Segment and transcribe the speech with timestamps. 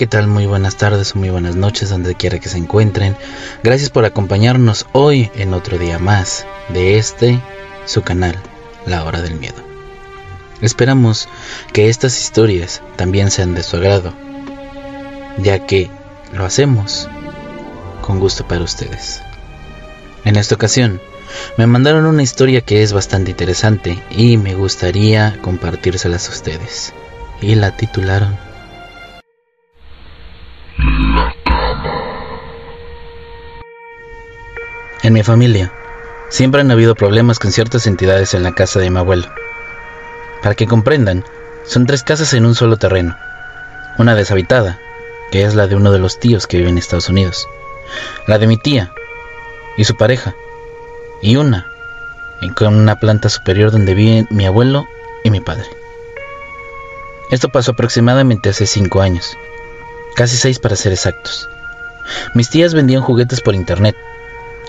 [0.00, 0.28] ¿qué tal?
[0.28, 3.18] Muy buenas tardes o muy buenas noches, donde quiera que se encuentren.
[3.62, 7.38] Gracias por acompañarnos hoy en otro día más de este,
[7.84, 8.34] su canal,
[8.86, 9.62] La Hora del Miedo.
[10.62, 11.28] Esperamos
[11.74, 14.14] que estas historias también sean de su agrado,
[15.36, 15.90] ya que
[16.32, 17.06] lo hacemos
[18.00, 19.20] con gusto para ustedes.
[20.24, 20.98] En esta ocasión,
[21.58, 26.94] me mandaron una historia que es bastante interesante y me gustaría compartírselas a ustedes.
[27.42, 28.49] Y la titularon
[35.10, 35.72] En mi familia,
[36.28, 39.26] siempre han habido problemas con ciertas entidades en la casa de mi abuelo.
[40.40, 41.24] Para que comprendan,
[41.66, 43.16] son tres casas en un solo terreno.
[43.98, 44.78] Una deshabitada,
[45.32, 47.48] que es la de uno de los tíos que vive en Estados Unidos.
[48.28, 48.92] La de mi tía
[49.76, 50.36] y su pareja.
[51.20, 51.66] Y una,
[52.54, 54.86] con una planta superior donde viven mi abuelo
[55.24, 55.66] y mi padre.
[57.32, 59.36] Esto pasó aproximadamente hace cinco años,
[60.14, 61.48] casi seis para ser exactos.
[62.32, 63.96] Mis tías vendían juguetes por internet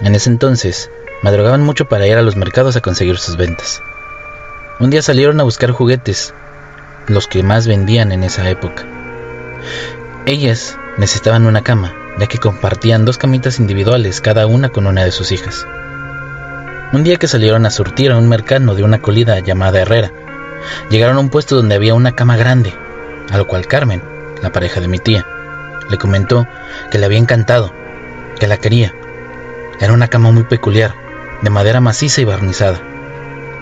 [0.04, 0.90] en ese entonces,
[1.22, 3.82] madrugaban mucho para ir a los mercados a conseguir sus ventas.
[4.80, 6.34] Un día salieron a buscar juguetes,
[7.08, 8.86] los que más vendían en esa época.
[10.26, 15.12] Ellas necesitaban una cama, ya que compartían dos camitas individuales, cada una con una de
[15.12, 15.66] sus hijas.
[16.94, 20.12] Un día que salieron a surtir a un mercado de una colida llamada Herrera,
[20.90, 22.74] llegaron a un puesto donde había una cama grande,
[23.30, 24.02] a lo cual Carmen,
[24.42, 25.26] la pareja de mi tía,
[25.90, 26.48] le comentó
[26.90, 27.74] que le había encantado,
[28.40, 28.94] que la quería,
[29.82, 30.94] era una cama muy peculiar,
[31.42, 32.80] de madera maciza y barnizada.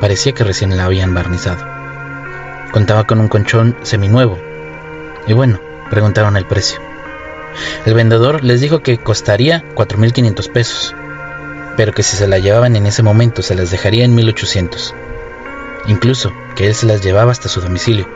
[0.02, 1.66] Parecía que recién la habían barnizado.
[2.74, 4.38] Contaba con un colchón seminuevo.
[5.28, 6.82] Y bueno, preguntaron el precio.
[7.86, 10.96] El vendedor les dijo que costaría 4.500 pesos,
[11.78, 14.94] pero que si se la llevaban en ese momento se las dejaría en 1.800.
[15.88, 18.10] Incluso que él se las llevaba hasta su domicilio.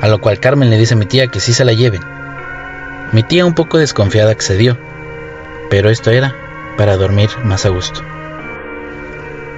[0.00, 2.02] A lo cual Carmen le dice a mi tía que sí se la lleven.
[3.12, 4.78] Mi tía un poco desconfiada accedió,
[5.68, 6.34] pero esto era
[6.76, 8.00] para dormir más a gusto.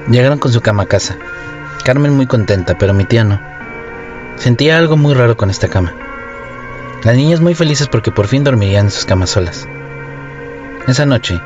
[0.08, 1.16] Llegaron con su cama a casa.
[1.84, 3.41] Carmen muy contenta, pero mi tía no.
[4.36, 5.94] Sentía algo muy raro con esta cama.
[7.02, 9.66] Las niñas muy felices porque por fin dormirían en sus camas solas.
[10.86, 11.41] Esa noche,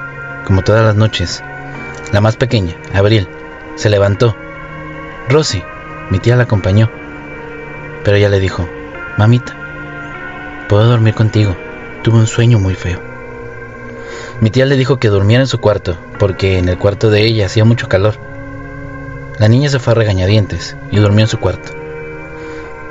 [0.44, 1.42] como todas las noches,
[2.12, 3.28] la más pequeña, Abril,
[3.76, 4.36] se levantó.
[5.28, 5.62] Rosy,
[6.10, 6.90] mi tía la acompañó,
[8.04, 8.68] pero ella le dijo,
[9.16, 9.54] Mamita,
[10.68, 11.56] puedo dormir contigo.
[12.02, 13.07] Tuve un sueño muy feo.
[14.40, 17.46] Mi tía le dijo que durmiera en su cuarto, porque en el cuarto de ella
[17.46, 18.14] hacía mucho calor.
[19.38, 21.72] La niña se fue a regañadientes y durmió en su cuarto.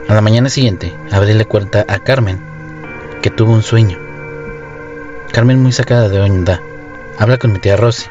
[0.09, 2.41] A la mañana siguiente, Abril le cuenta a Carmen
[3.22, 3.97] que tuvo un sueño.
[5.31, 6.62] Carmen, muy sacada de onda,
[7.18, 8.07] habla con mi tía Rosy.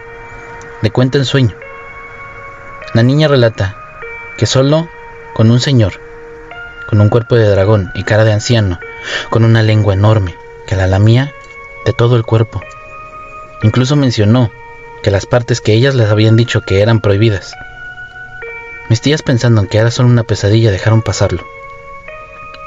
[0.80, 1.56] Le cuenta el sueño.
[2.94, 3.76] La niña relata
[4.38, 4.88] que solo
[5.34, 6.00] con un señor,
[6.88, 8.78] con un cuerpo de dragón y cara de anciano,
[9.28, 10.34] con una lengua enorme,
[10.66, 11.32] que la lamía
[11.84, 12.62] de todo el cuerpo,
[13.66, 14.52] Incluso mencionó
[15.02, 17.52] que las partes que ellas les habían dicho que eran prohibidas.
[18.88, 21.44] Mis tías pensando en que era solo una pesadilla dejaron pasarlo.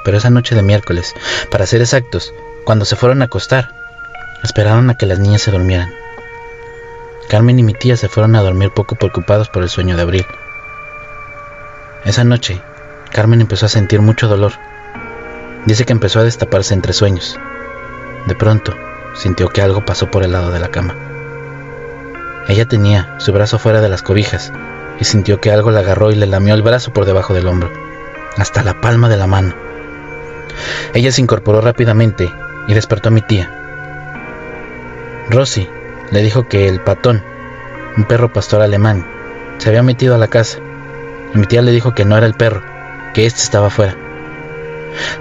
[0.04, 1.16] Pero esa noche de miércoles,
[1.50, 2.34] para ser exactos,
[2.66, 3.70] cuando se fueron a acostar,
[4.44, 5.90] esperaron a que las niñas se durmieran.
[7.30, 10.26] Carmen y mi tía se fueron a dormir poco preocupados por el sueño de abril.
[12.04, 12.62] Esa noche,
[13.14, 14.52] Carmen empezó a sentir mucho dolor.
[15.66, 17.40] Dice que empezó a destaparse entre sueños.
[18.28, 18.76] De pronto,
[19.16, 20.96] sintió que algo pasó por el lado de la cama.
[22.48, 24.52] Ella tenía su brazo fuera de las cobijas
[25.00, 27.72] y sintió que algo la agarró y le lamió el brazo por debajo del hombro,
[28.38, 29.54] hasta la palma de la mano.
[30.94, 32.34] Ella se incorporó rápidamente
[32.68, 33.52] y despertó a mi tía.
[35.30, 35.70] Rosy
[36.12, 37.24] le dijo que el patón,
[37.98, 39.06] un perro pastor alemán,
[39.60, 40.60] se había metido a la casa
[41.34, 42.64] mi tía le dijo que no era el perro,
[43.14, 43.96] que éste estaba afuera.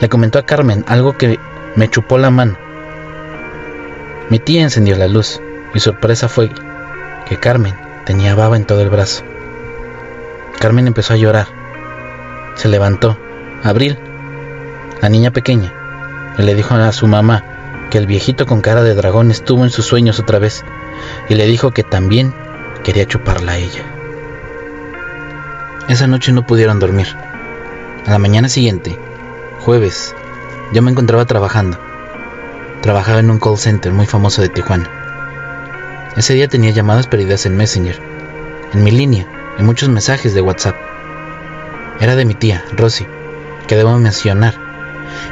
[0.00, 1.38] Le comentó a Carmen algo que
[1.76, 2.56] me chupó la mano
[4.30, 5.40] mi tía encendió la luz
[5.74, 6.50] y sorpresa fue
[7.26, 9.24] que Carmen tenía baba en todo el brazo.
[10.58, 11.46] Carmen empezó a llorar.
[12.56, 13.18] Se levantó.
[13.62, 13.98] Abril,
[15.00, 15.72] la niña pequeña,
[16.36, 17.42] le dijo a su mamá
[17.90, 20.64] que el viejito con cara de dragón estuvo en sus sueños otra vez
[21.28, 22.32] y le dijo que también
[22.84, 23.84] quería chuparla a ella.
[25.88, 27.08] Esa noche no pudieron dormir.
[28.06, 28.98] A la mañana siguiente,
[29.60, 30.14] jueves,
[30.72, 31.87] yo me encontraba trabajando.
[32.82, 34.88] Trabajaba en un call center muy famoso de Tijuana.
[36.16, 38.00] Ese día tenía llamadas perdidas en Messenger,
[38.72, 39.26] en mi línea
[39.58, 40.76] y muchos mensajes de WhatsApp.
[42.00, 43.06] Era de mi tía, Rosy,
[43.66, 44.54] que debo mencionar.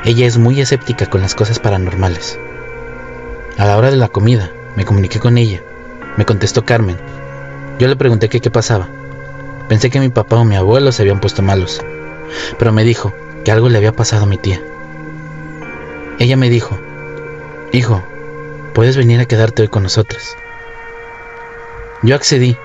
[0.04, 2.38] Ella es muy escéptica con las cosas paranormales.
[3.58, 5.62] A la hora de la comida, me comuniqué con ella.
[6.16, 6.96] Me contestó Carmen.
[7.78, 8.88] Yo le pregunté qué pasaba.
[9.68, 11.80] Pensé que mi papá o mi abuelo se habían puesto malos,
[12.58, 13.14] pero me dijo
[13.44, 14.60] que algo le había pasado a mi tía.
[16.18, 16.78] Ella me dijo
[17.72, 18.02] Hijo,
[18.74, 20.36] puedes venir a quedarte hoy con nosotros.
[22.02, 22.56] Yo accedí,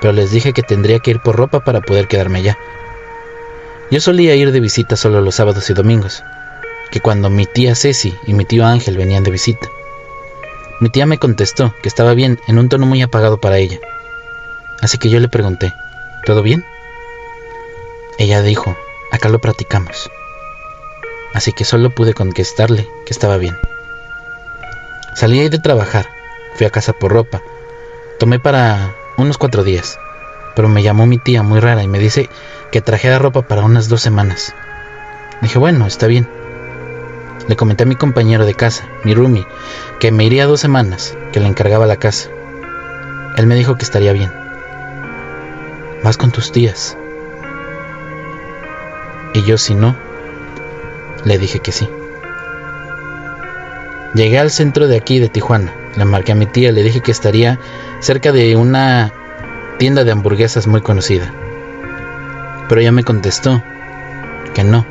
[0.00, 2.58] pero les dije que tendría que ir por ropa para poder quedarme allá.
[3.90, 6.22] Yo solía ir de visita solo los sábados y domingos,
[6.90, 9.68] que cuando mi tía Ceci y mi tío Ángel venían de visita.
[10.80, 13.78] Mi tía me contestó que estaba bien en un tono muy apagado para ella.
[14.80, 15.72] Así que yo le pregunté,
[16.24, 16.64] ¿todo bien?
[18.18, 18.76] Ella dijo,
[19.10, 20.10] acá lo practicamos.
[21.32, 23.56] Así que solo pude contestarle que estaba bien.
[25.14, 26.06] Salí de trabajar,
[26.54, 27.42] fui a casa por ropa,
[28.18, 29.98] tomé para unos cuatro días,
[30.54, 32.30] pero me llamó mi tía muy rara y me dice
[32.70, 34.54] que trajera ropa para unas dos semanas.
[35.42, 36.28] Dije, bueno, está bien.
[37.48, 39.46] Le comenté a mi compañero de casa, mi roomie,
[39.98, 42.28] que me iría dos semanas, que le encargaba la casa.
[43.36, 44.32] Él me dijo que estaría bien.
[46.04, 46.96] Vas con tus tías.
[49.34, 49.96] Y yo si no,
[51.24, 51.88] le dije que sí.
[54.14, 55.72] Llegué al centro de aquí de Tijuana.
[55.96, 57.58] Le marqué a mi tía, le dije que estaría
[58.00, 59.12] cerca de una
[59.78, 61.32] tienda de hamburguesas muy conocida.
[62.68, 63.62] Pero ella me contestó
[64.54, 64.84] que no,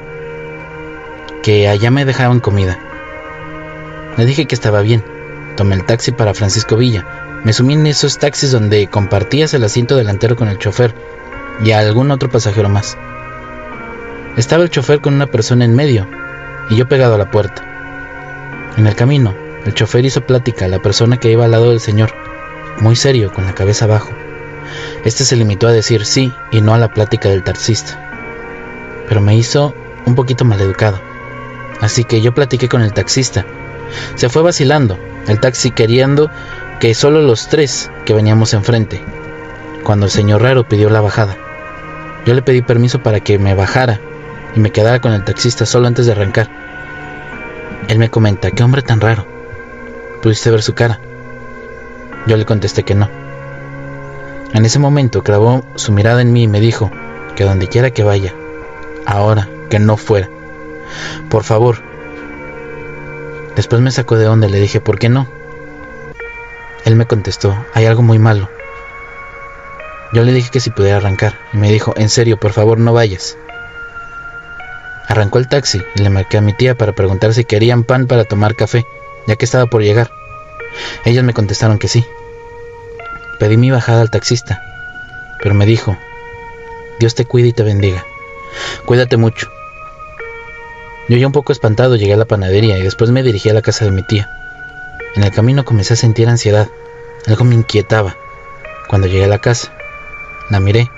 [1.44, 2.80] que allá me dejaban comida.
[4.18, 5.04] Le dije que estaba bien.
[5.56, 7.06] Tomé el taxi para Francisco Villa.
[7.44, 10.94] Me sumí en esos taxis donde compartías el asiento delantero con el chofer
[11.63, 12.98] y a algún otro pasajero más.
[14.38, 16.07] Estaba el chofer con una persona en medio
[16.69, 17.79] y yo pegado a la puerta.
[18.80, 19.36] En el camino,
[19.66, 22.14] el chofer hizo plática a la persona que iba al lado del señor,
[22.80, 24.12] muy serio, con la cabeza abajo.
[25.04, 28.00] Este se limitó a decir sí y no a la plática del taxista,
[29.10, 31.02] pero me hizo un poquito maleducado.
[31.81, 33.46] Así que yo platiqué con el taxista.
[34.16, 34.98] Se fue vacilando,
[35.28, 36.31] el taxi queriendo
[36.80, 39.02] que solo los tres que veníamos enfrente,
[39.84, 41.36] cuando el señor raro pidió la bajada.
[42.26, 44.00] Yo le pedí permiso para que me bajara
[44.56, 46.69] y me quedara con el taxista solo antes de arrancar.
[47.90, 49.26] Él me comenta, qué hombre tan raro.
[50.22, 51.00] ¿Pudiste ver su cara?
[52.28, 53.10] Yo le contesté que no.
[54.54, 56.92] En ese momento clavó su mirada en mí y me dijo
[57.36, 58.36] que donde quiera que vaya,
[59.08, 60.30] ahora que no fuera.
[61.32, 61.82] Por favor.
[63.56, 65.28] Después me sacó de onda y le dije, ¿por qué no?
[66.86, 68.52] Él me contestó, hay algo muy malo.
[70.14, 72.94] Yo le dije que si pudiera arrancar y me dijo, en serio, por favor, no
[72.94, 73.36] vayas.
[75.10, 78.26] Arrancó el taxi y le marqué a mi tía para preguntar si querían pan para
[78.26, 78.86] tomar café,
[79.28, 80.12] ya que estaba por llegar.
[81.04, 82.06] Ellas me contestaron que sí.
[83.40, 84.62] Pedí mi bajada al taxista,
[85.42, 85.98] pero me dijo,
[87.00, 88.06] Dios te cuide y te bendiga.
[88.86, 89.50] Cuídate mucho.
[91.08, 93.64] Yo ya un poco espantado llegué a la panadería y después me dirigí a la
[93.64, 94.30] casa de mi tía.
[95.16, 96.68] En el camino comencé a sentir ansiedad.
[97.26, 98.16] Algo me inquietaba.
[98.88, 99.74] Cuando llegué a la casa,
[100.52, 100.92] la miré.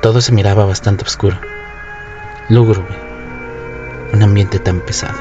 [0.00, 1.38] Todo se miraba bastante oscuro.
[2.52, 2.84] Lúgubre.
[4.12, 5.18] Un ambiente tan pesado.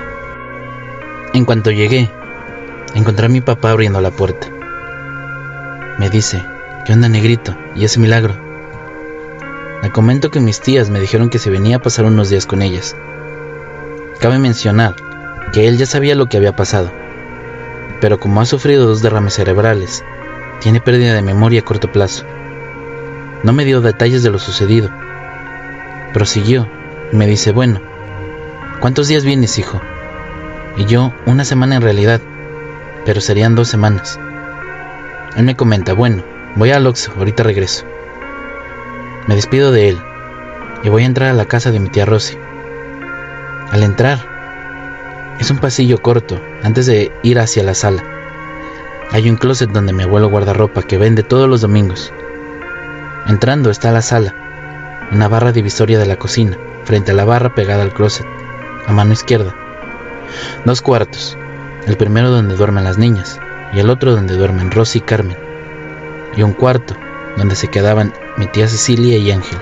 [1.33, 2.11] En cuanto llegué,
[2.93, 4.47] encontré a mi papá abriendo la puerta.
[5.97, 6.43] Me dice,
[6.85, 7.55] ¿qué onda negrito?
[7.73, 8.33] ¿Y ese milagro?
[9.81, 12.61] Le comento que mis tías me dijeron que se venía a pasar unos días con
[12.61, 12.97] ellas.
[14.19, 14.97] Cabe mencionar
[15.53, 16.91] que él ya sabía lo que había pasado,
[18.01, 20.03] pero como ha sufrido dos derrames cerebrales,
[20.59, 22.25] tiene pérdida de memoria a corto plazo.
[23.43, 24.89] No me dio detalles de lo sucedido.
[26.11, 26.67] Prosiguió
[27.11, 27.81] me dice, bueno,
[28.79, 29.81] ¿cuántos días vienes, hijo?
[30.77, 32.21] Y yo, una semana en realidad,
[33.05, 34.19] pero serían dos semanas.
[35.35, 36.23] Él me comenta, bueno,
[36.55, 37.85] voy al Oxxo, ahorita regreso.
[39.27, 40.01] Me despido de él
[40.83, 42.37] y voy a entrar a la casa de mi tía Rosy.
[43.71, 44.19] Al entrar,
[45.39, 48.03] es un pasillo corto antes de ir hacia la sala.
[49.11, 52.13] Hay un closet donde mi abuelo guarda ropa que vende todos los domingos.
[53.27, 54.35] Entrando está la sala,
[55.11, 58.25] una barra divisoria de la cocina, frente a la barra pegada al closet,
[58.87, 59.55] a mano izquierda.
[60.65, 61.37] Dos cuartos,
[61.85, 63.39] el primero donde duermen las niñas
[63.73, 65.37] y el otro donde duermen Rosy y Carmen,
[66.35, 66.95] y un cuarto
[67.37, 69.59] donde se quedaban mi tía Cecilia y Ángel.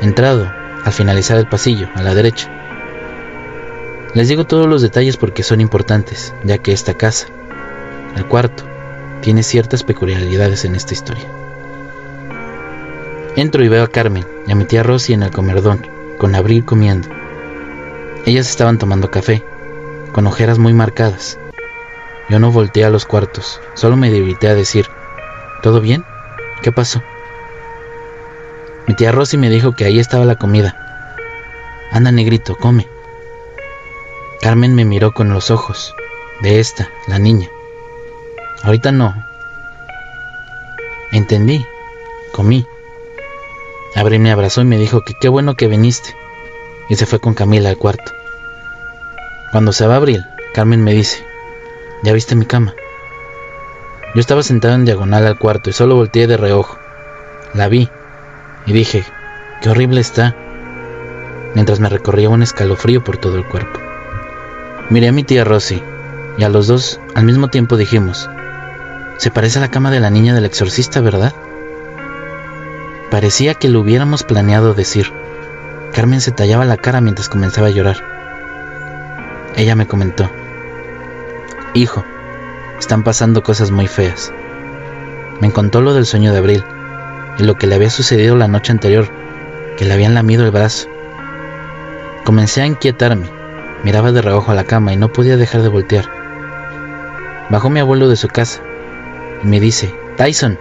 [0.00, 0.50] Entrado,
[0.84, 2.50] al finalizar el pasillo, a la derecha.
[4.14, 7.26] Les digo todos los detalles porque son importantes, ya que esta casa,
[8.16, 8.64] el cuarto,
[9.20, 11.26] tiene ciertas peculiaridades en esta historia.
[13.36, 15.86] Entro y veo a Carmen y a mi tía Rosy en el comerdón,
[16.18, 17.08] con Abril comiendo.
[18.26, 19.44] Ellas estaban tomando café,
[20.12, 21.38] con ojeras muy marcadas.
[22.28, 24.86] Yo no volteé a los cuartos, solo me debilité a decir,
[25.62, 26.04] ¿todo bien?
[26.62, 27.02] ¿Qué pasó?
[28.86, 30.76] Mi tía Rosy me dijo que ahí estaba la comida.
[31.92, 32.88] Anda, negrito, come.
[34.40, 35.94] Carmen me miró con los ojos
[36.40, 37.48] de esta, la niña.
[38.62, 39.14] Ahorita no.
[41.12, 41.64] Entendí.
[42.32, 42.66] Comí.
[43.96, 46.14] Abril me abrazó y me dijo que qué bueno que viniste.
[46.88, 48.12] Y se fue con Camila al cuarto.
[49.52, 51.24] Cuando se va Abril, Carmen me dice,
[52.02, 52.74] ¿ya viste mi cama?
[54.14, 56.78] Yo estaba sentado en diagonal al cuarto y solo volteé de reojo.
[57.54, 57.88] La vi
[58.66, 59.04] y dije,
[59.60, 60.36] qué horrible está,
[61.54, 63.80] mientras me recorría un escalofrío por todo el cuerpo.
[64.88, 65.82] Miré a mi tía Rosy
[66.38, 68.28] y a los dos al mismo tiempo dijimos,
[69.18, 71.34] se parece a la cama de la niña del exorcista, ¿verdad?
[73.10, 75.12] Parecía que lo hubiéramos planeado decir.
[75.92, 77.96] Carmen se tallaba la cara mientras comenzaba a llorar.
[79.56, 80.30] Ella me comentó,
[81.74, 82.04] Hijo,
[82.78, 84.32] están pasando cosas muy feas.
[85.40, 86.64] Me contó lo del sueño de abril
[87.38, 89.08] y lo que le había sucedido la noche anterior,
[89.76, 90.88] que le habían lamido el brazo.
[92.24, 93.28] Comencé a inquietarme,
[93.82, 96.08] miraba de reojo a la cama y no podía dejar de voltear.
[97.50, 98.60] Bajó mi abuelo de su casa
[99.42, 100.58] y me dice, Tyson.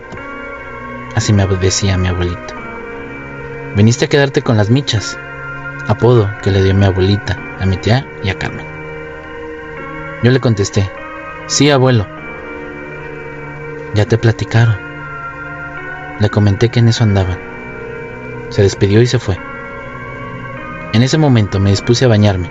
[1.20, 2.54] Así me decía mi abuelito.
[3.76, 5.20] Viniste a quedarte con las michas,
[5.86, 8.66] apodo que le dio mi abuelita, a mi tía y a Carmen.
[10.24, 10.90] Yo le contesté,
[11.48, 12.08] sí abuelo.
[13.96, 14.78] Ya te platicaron.
[16.22, 17.38] Le comenté que en eso andaban.
[18.48, 19.38] Se despidió y se fue.
[20.94, 22.50] En ese momento me dispuse a bañarme.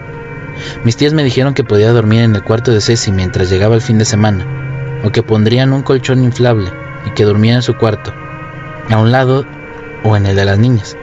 [0.85, 3.81] Mis tías me dijeron que podía dormir en el cuarto de Ceci mientras llegaba el
[3.81, 4.45] fin de semana,
[5.05, 6.71] o que pondrían un colchón inflable
[7.07, 8.13] y que durmiera en su cuarto,
[8.91, 9.45] a un lado
[10.05, 10.97] o en el de las niñas.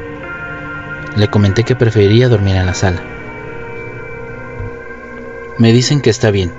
[1.16, 3.02] Le comenté que preferiría dormir en la sala.
[5.58, 6.52] Me dicen que está bien.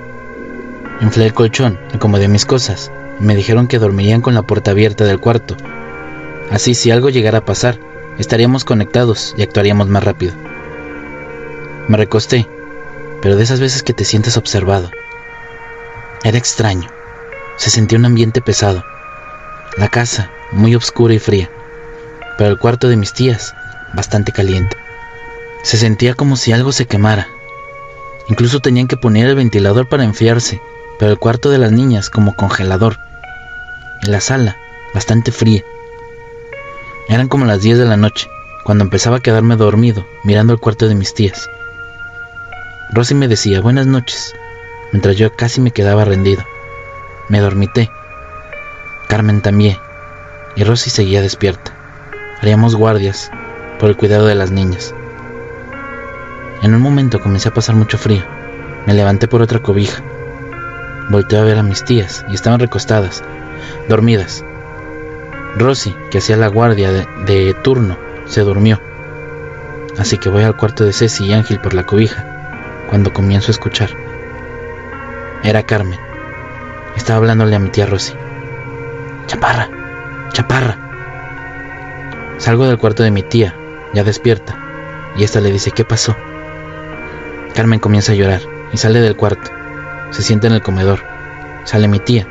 [1.01, 2.91] Inflé el colchón, acomodé mis cosas.
[3.19, 5.55] Me dijeron que dormirían con la puerta abierta del cuarto.
[6.51, 7.77] Así si algo llegara a pasar,
[8.17, 10.33] estaríamos conectados y actuaríamos más rápido.
[11.87, 12.47] Me recosté,
[13.21, 14.89] pero de esas veces que te sientes observado.
[16.23, 16.89] Era extraño.
[17.57, 18.83] Se sentía un ambiente pesado.
[19.77, 21.51] La casa, muy oscura y fría,
[22.37, 23.53] pero el cuarto de mis tías,
[23.93, 24.75] bastante caliente.
[25.61, 27.27] Se sentía como si algo se quemara.
[28.27, 30.59] Incluso tenían que poner el ventilador para enfriarse,
[30.97, 32.97] pero el cuarto de las niñas como congelador.
[34.01, 34.57] Y la sala,
[34.95, 35.63] bastante fría.
[37.07, 38.27] Eran como las 10 de la noche,
[38.63, 41.47] cuando empezaba a quedarme dormido mirando el cuarto de mis tías.
[42.89, 44.33] Rosy me decía buenas noches,
[44.91, 46.43] mientras yo casi me quedaba rendido.
[47.29, 47.91] Me dormité.
[49.07, 49.77] Carmen también,
[50.55, 51.73] y Rosy seguía despierta.
[52.41, 53.31] Haríamos guardias
[53.79, 54.93] por el cuidado de las niñas.
[56.61, 58.23] En un momento comencé a pasar mucho frío.
[58.85, 60.03] Me levanté por otra cobija.
[61.09, 63.23] Volteé a ver a mis tías y estaban recostadas,
[63.87, 64.43] dormidas.
[65.55, 68.81] Rosy, que hacía la guardia de, de turno, se durmió.
[69.97, 73.51] Así que voy al cuarto de Ceci y Ángel por la cobija, cuando comienzo a
[73.51, 73.89] escuchar.
[75.43, 75.99] Era Carmen.
[76.95, 78.13] Estaba hablándole a mi tía Rosy.
[79.27, 79.69] Chaparra,
[80.31, 80.77] chaparra.
[82.37, 83.53] Salgo del cuarto de mi tía,
[83.93, 84.57] ya despierta,
[85.17, 86.15] y esta le dice, ¿qué pasó?
[87.53, 88.41] Carmen comienza a llorar
[88.71, 89.51] y sale del cuarto.
[90.11, 90.99] Se sienta en el comedor.
[91.65, 92.25] Sale mi tía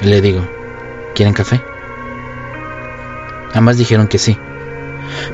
[0.00, 0.48] y le digo,
[1.14, 1.62] ¿quieren café?
[3.52, 4.38] Ambas dijeron que sí.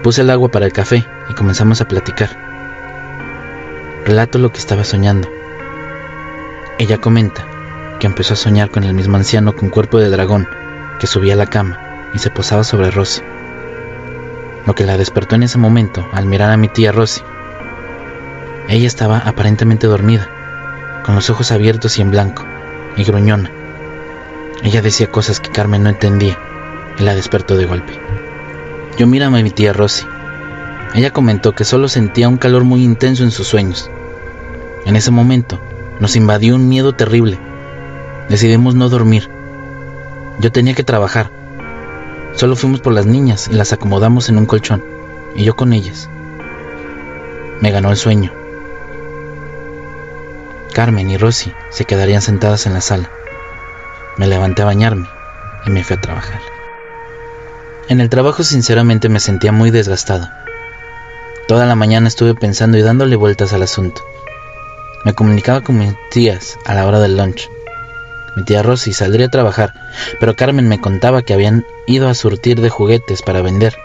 [0.03, 2.31] Puse el agua para el café y comenzamos a platicar.
[4.05, 5.29] Relato lo que estaba soñando.
[6.79, 7.47] Ella comenta
[8.01, 10.49] que empezó a soñar con el mismo anciano con cuerpo de dragón
[10.99, 11.79] que subía a la cama
[12.15, 13.23] y se posaba sobre Rosy.
[14.67, 17.21] Lo que la despertó en ese momento al mirar a mi tía Rosy.
[18.69, 20.29] Ella estaba aparentemente dormida,
[21.05, 22.45] con los ojos abiertos y en blanco,
[22.97, 23.51] y gruñona.
[24.63, 26.39] Ella decía cosas que Carmen no entendía
[26.99, 28.01] y la despertó de golpe.
[28.97, 30.07] Yo miraba a mi tía Rosy.
[30.95, 33.91] Ella comentó que solo sentía un calor muy intenso en sus sueños.
[34.87, 35.61] En ese momento
[36.01, 37.39] nos invadió un miedo terrible.
[38.29, 39.34] Decidimos no dormir.
[40.41, 41.31] Yo tenía que trabajar
[42.37, 44.85] Solo fuimos por las niñas y las acomodamos en un colchón,
[45.37, 46.09] y yo con ellas.
[47.61, 48.33] Me ganó el sueño.
[50.73, 53.09] Carmen y Rosy se quedarían sentadas en la sala.
[54.17, 55.07] Me levanté a bañarme
[55.65, 56.41] y me fui a trabajar.
[57.89, 60.29] En el trabajo sinceramente me sentía muy desgastado.
[61.47, 64.03] Toda la mañana estuve pensando y dándole vueltas al asunto.
[65.05, 67.49] Me comunicaba con mis tías a la hora del lunch
[68.37, 69.75] mi tía Rosy saldría a trabajar,
[70.19, 73.77] pero Carmen me contaba que habían ido a surtir de juguetes para vender,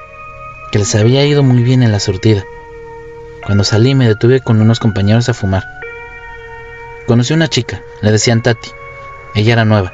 [0.72, 2.44] que les había ido muy bien en la surtida.
[3.46, 5.64] Cuando salí me detuve con unos compañeros a fumar.
[7.06, 8.70] Conocí a una chica, le decían Tati.
[9.36, 9.94] Ella era nueva,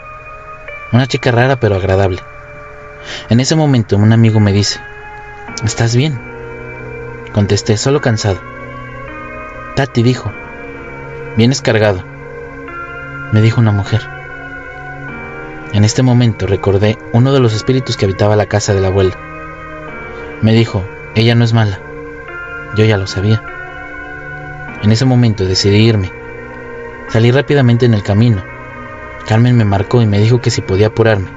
[0.91, 2.21] una chica rara pero agradable.
[3.29, 4.79] En ese momento un amigo me dice,
[5.63, 6.19] ¿estás bien?
[7.33, 8.41] Contesté, solo cansado.
[9.75, 10.31] Tati dijo,
[11.35, 12.03] vienes cargado.
[13.33, 14.14] Me dijo una mujer.
[15.75, 19.13] En este momento recordé uno de los espíritus que habitaba la casa de la abuela.
[20.41, 21.81] Me dijo, ella no es mala.
[22.77, 23.43] Yo ya lo sabía.
[24.83, 26.13] En ese momento decidí irme.
[27.09, 28.41] Salí rápidamente en el camino.
[29.27, 31.27] Carmen me marcó y me dijo que si podía apurarme.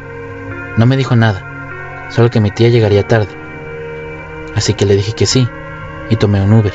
[0.77, 3.35] No me dijo nada, solo que mi tía llegaría tarde.
[4.55, 5.49] Así que le dije que sí
[6.11, 6.75] y tomé un Uber.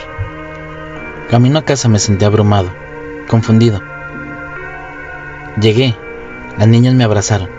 [1.29, 2.73] Camino a casa me sentí abrumado,
[3.29, 3.81] confundido.
[5.61, 5.95] Llegué,
[6.57, 7.49] las niñas me abrazaron.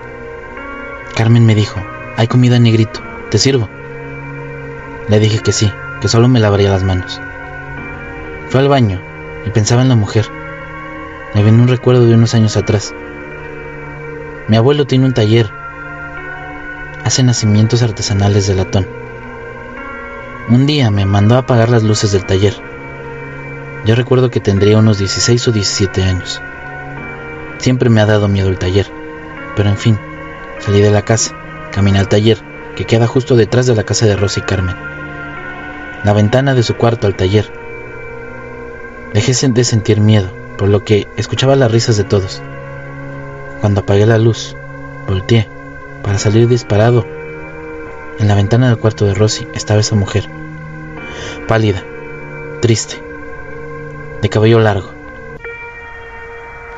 [1.16, 1.80] Carmen me dijo,
[2.16, 3.68] hay comida negrito, ¿te sirvo?
[5.08, 5.70] Le dije que sí,
[6.00, 7.20] que solo me lavaría las manos.
[8.48, 9.00] Fue al baño
[9.46, 10.26] y pensaba en la mujer.
[11.34, 12.94] Me vino un recuerdo de unos años atrás.
[14.48, 15.50] Mi abuelo tiene un taller.
[17.04, 18.86] Hace nacimientos artesanales de latón.
[20.48, 22.54] Un día me mandó a apagar las luces del taller.
[23.84, 26.40] Yo recuerdo que tendría unos 16 o 17 años.
[27.64, 28.92] Siempre me ha dado miedo el taller,
[29.56, 29.98] pero en fin,
[30.58, 31.34] salí de la casa,
[31.72, 32.36] caminé al taller,
[32.76, 34.76] que queda justo detrás de la casa de Rosa y Carmen.
[36.04, 37.50] La ventana de su cuarto al taller.
[39.14, 40.28] Dejé de sentir miedo,
[40.58, 42.42] por lo que escuchaba las risas de todos.
[43.62, 44.54] Cuando apagué la luz,
[45.08, 45.48] volteé
[46.02, 47.06] para salir disparado.
[48.18, 50.28] En la ventana del cuarto de Rosy estaba esa mujer,
[51.48, 51.82] pálida,
[52.60, 53.02] triste,
[54.20, 55.03] de cabello largo.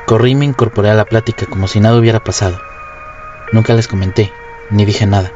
[0.07, 2.61] Corrí y me incorporé a la plática como si nada hubiera pasado.
[3.51, 4.31] Nunca les comenté,
[4.69, 5.33] ni dije nada.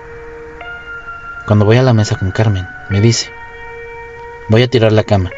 [1.46, 3.30] Cuando voy a la mesa con Carmen, me dice,
[4.48, 5.30] voy a tirar la cama.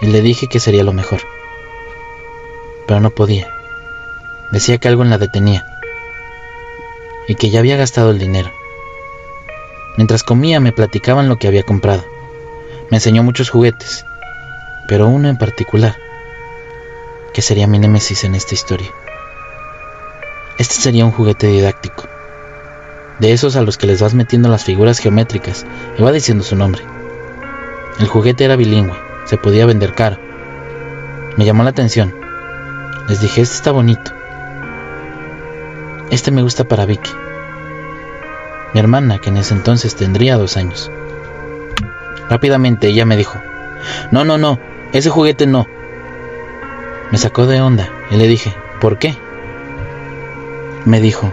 [0.00, 1.20] Y le dije que sería lo mejor.
[2.88, 3.54] Pero no podía.
[4.50, 5.64] Decía que algo en la detenía.
[7.28, 8.50] Y que ya había gastado el dinero.
[9.96, 12.04] Mientras comía me platicaban lo que había comprado.
[12.90, 14.04] Me enseñó muchos juguetes,
[14.88, 15.94] pero uno en particular,
[17.32, 18.90] que sería mi némesis en esta historia.
[20.58, 22.08] Este sería un juguete didáctico,
[23.18, 25.64] de esos a los que les vas metiendo las figuras geométricas
[25.98, 26.82] y va diciendo su nombre.
[27.98, 30.18] El juguete era bilingüe, se podía vender caro.
[31.36, 32.14] Me llamó la atención.
[33.08, 34.12] Les dije, este está bonito.
[36.10, 37.10] Este me gusta para Vicky.
[38.74, 40.90] Mi hermana, que en ese entonces tendría dos años.
[42.28, 43.40] Rápidamente ella me dijo,
[44.10, 44.58] no, no, no,
[44.92, 45.66] ese juguete no.
[47.12, 49.14] Me sacó de onda y le dije, ¿por qué?
[50.86, 51.30] Me dijo,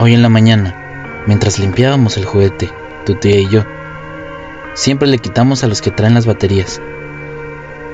[0.00, 2.68] hoy en la mañana, mientras limpiábamos el juguete,
[3.06, 3.62] tu tía y yo,
[4.74, 6.82] siempre le quitamos a los que traen las baterías.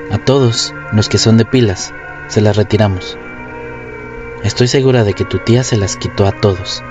[0.09, 1.93] A todos los que son de pilas,
[2.27, 3.19] se las retiramos.
[4.43, 6.83] Estoy segura de que tu tía se las quitó a todos.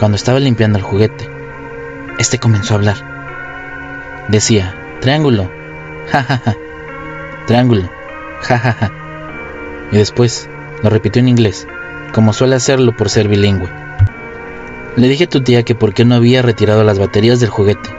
[0.00, 1.30] Cuando estaba limpiando el juguete,
[2.18, 4.26] este comenzó a hablar.
[4.26, 5.48] Decía, triángulo,
[6.10, 6.56] jajaja, ja, ja.
[7.46, 7.88] triángulo,
[8.40, 8.88] jajaja.
[8.88, 8.92] Ja,
[9.92, 10.48] y después
[10.82, 11.66] lo repitió en inglés,
[12.12, 13.70] como suele hacerlo por ser bilingüe.
[14.96, 17.90] Le dije a tu tía que por qué no había retirado las baterías del juguete,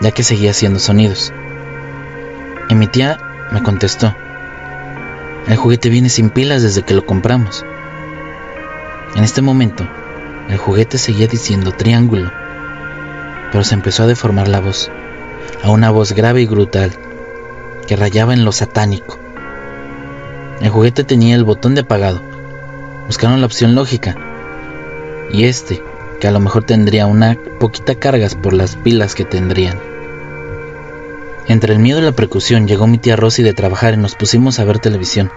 [0.00, 1.32] ya que seguía haciendo sonidos.
[2.68, 3.18] Y mi tía
[3.52, 4.14] me contestó,
[5.48, 7.64] el juguete viene sin pilas desde que lo compramos.
[9.14, 9.86] En este momento,
[10.48, 12.32] el juguete seguía diciendo triángulo,
[13.52, 14.90] pero se empezó a deformar la voz,
[15.62, 16.92] a una voz grave y brutal,
[17.86, 19.20] que rayaba en lo satánico.
[20.60, 22.20] El juguete tenía el botón de apagado.
[23.06, 24.16] Buscaron la opción lógica.
[25.30, 25.82] Y este,
[26.20, 29.78] que a lo mejor tendría una poquita cargas por las pilas que tendrían.
[31.48, 34.58] Entre el miedo y la precaución llegó mi tía Rosy de trabajar y nos pusimos
[34.58, 35.30] a ver televisión.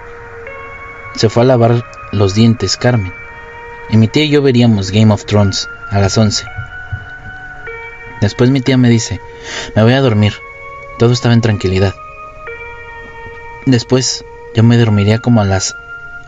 [1.15, 3.13] Se fue a lavar los dientes Carmen,
[3.89, 6.45] y mi tía y yo veríamos Game of Thrones a las 11.
[8.21, 9.19] Después mi tía me dice,
[9.75, 10.33] me voy a dormir.
[10.97, 11.93] Todo estaba en tranquilidad.
[13.65, 15.75] Después yo me dormiría como a las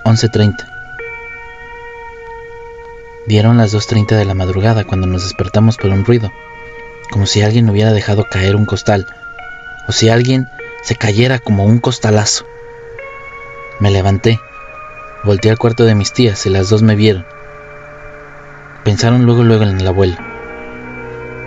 [0.05, 0.67] 11.30.
[3.27, 6.31] Dieron las 2.30 de la madrugada cuando nos despertamos por un ruido,
[7.11, 9.07] como si alguien hubiera dejado caer un costal
[9.87, 10.47] o si alguien
[10.83, 12.45] se cayera como un costalazo.
[13.79, 14.39] Me levanté,
[15.23, 17.25] volteé al cuarto de mis tías y las dos me vieron.
[18.83, 20.17] Pensaron luego luego en el abuelo.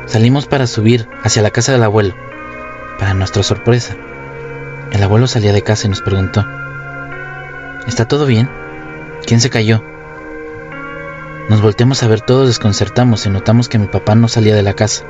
[0.07, 2.15] Salimos para subir hacia la casa del abuelo.
[2.99, 3.97] Para nuestra sorpresa,
[4.93, 6.47] el abuelo salía de casa y nos preguntó,
[7.87, 8.49] ¿Está todo bien?
[9.27, 9.83] ¿Quién se cayó?
[11.51, 14.73] Nos volteamos a ver todos desconcertamos y notamos que mi papá no salía de la
[14.73, 15.05] casa.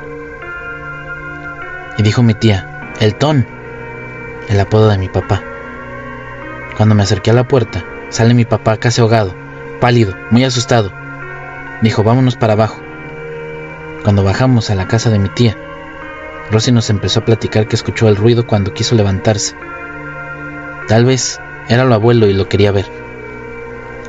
[1.97, 3.47] Y dijo mi tía, el Ton,
[4.49, 5.43] el apodo de mi papá.
[6.77, 9.35] Cuando me acerqué a la puerta, sale mi papá casi ahogado,
[9.81, 10.93] pálido, muy asustado.
[11.81, 12.83] Dijo, vámonos para abajo.
[14.03, 15.57] Cuando bajamos a la casa de mi tía,
[16.51, 19.55] Rosy nos empezó a platicar que escuchó el ruido cuando quiso levantarse.
[20.89, 22.87] Tal vez era lo abuelo y lo quería ver.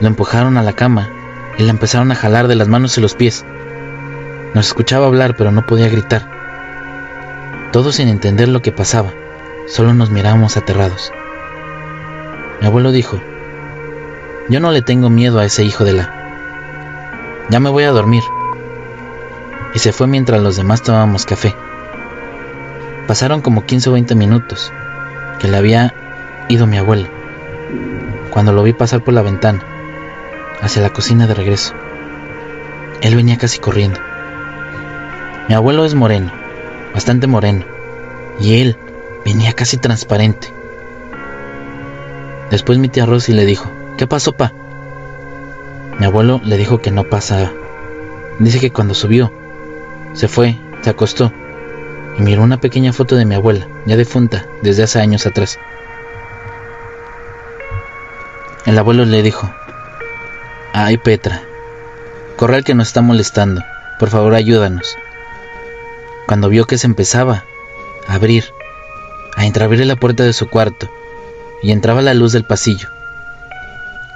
[0.01, 1.09] Lo empujaron a la cama
[1.57, 3.45] y la empezaron a jalar de las manos y los pies.
[4.53, 6.29] Nos escuchaba hablar, pero no podía gritar.
[7.71, 9.13] Todos sin entender lo que pasaba,
[9.67, 11.11] solo nos mirábamos aterrados.
[12.61, 13.19] Mi abuelo dijo,
[14.47, 16.13] yo no le tengo miedo a ese hijo de la...
[17.49, 18.23] Ya me voy a dormir.
[19.73, 21.55] Y se fue mientras los demás tomábamos café.
[23.07, 24.71] Pasaron como 15 o 20 minutos
[25.39, 25.93] que le había
[26.47, 27.07] ido mi abuelo,
[28.35, 29.63] cuando lo vi pasar por la ventana,
[30.59, 31.73] hacia la cocina de regreso.
[32.99, 34.01] Él venía casi corriendo.
[35.47, 36.33] Mi abuelo es moreno,
[36.93, 37.63] bastante moreno,
[38.41, 38.77] y él
[39.23, 40.49] venía casi transparente.
[42.51, 44.51] Después mi tía Rosy le dijo, ¿qué pasó, pa?
[45.97, 47.53] Mi abuelo le dijo que no pasaba.
[48.39, 49.31] Dice que cuando subió,
[50.11, 51.31] se fue, se acostó
[52.19, 55.57] y miró una pequeña foto de mi abuela, ya defunta, desde hace años atrás.
[58.65, 59.53] El abuelo le dijo,
[60.73, 61.43] ay Petra,
[62.35, 63.63] corral que nos está molestando,
[63.99, 64.97] por favor ayúdanos.
[66.25, 67.43] Cuando vio que se empezaba
[68.07, 68.45] a abrir,
[69.35, 70.89] a entreabrir la puerta de su cuarto,
[71.61, 72.89] y entraba la luz del pasillo,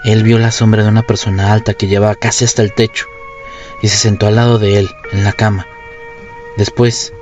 [0.03, 3.05] él vio la sombra de una persona alta que llevaba casi hasta el techo,
[3.83, 5.67] y se sentó al lado de él, en la cama.
[6.57, 7.13] Después,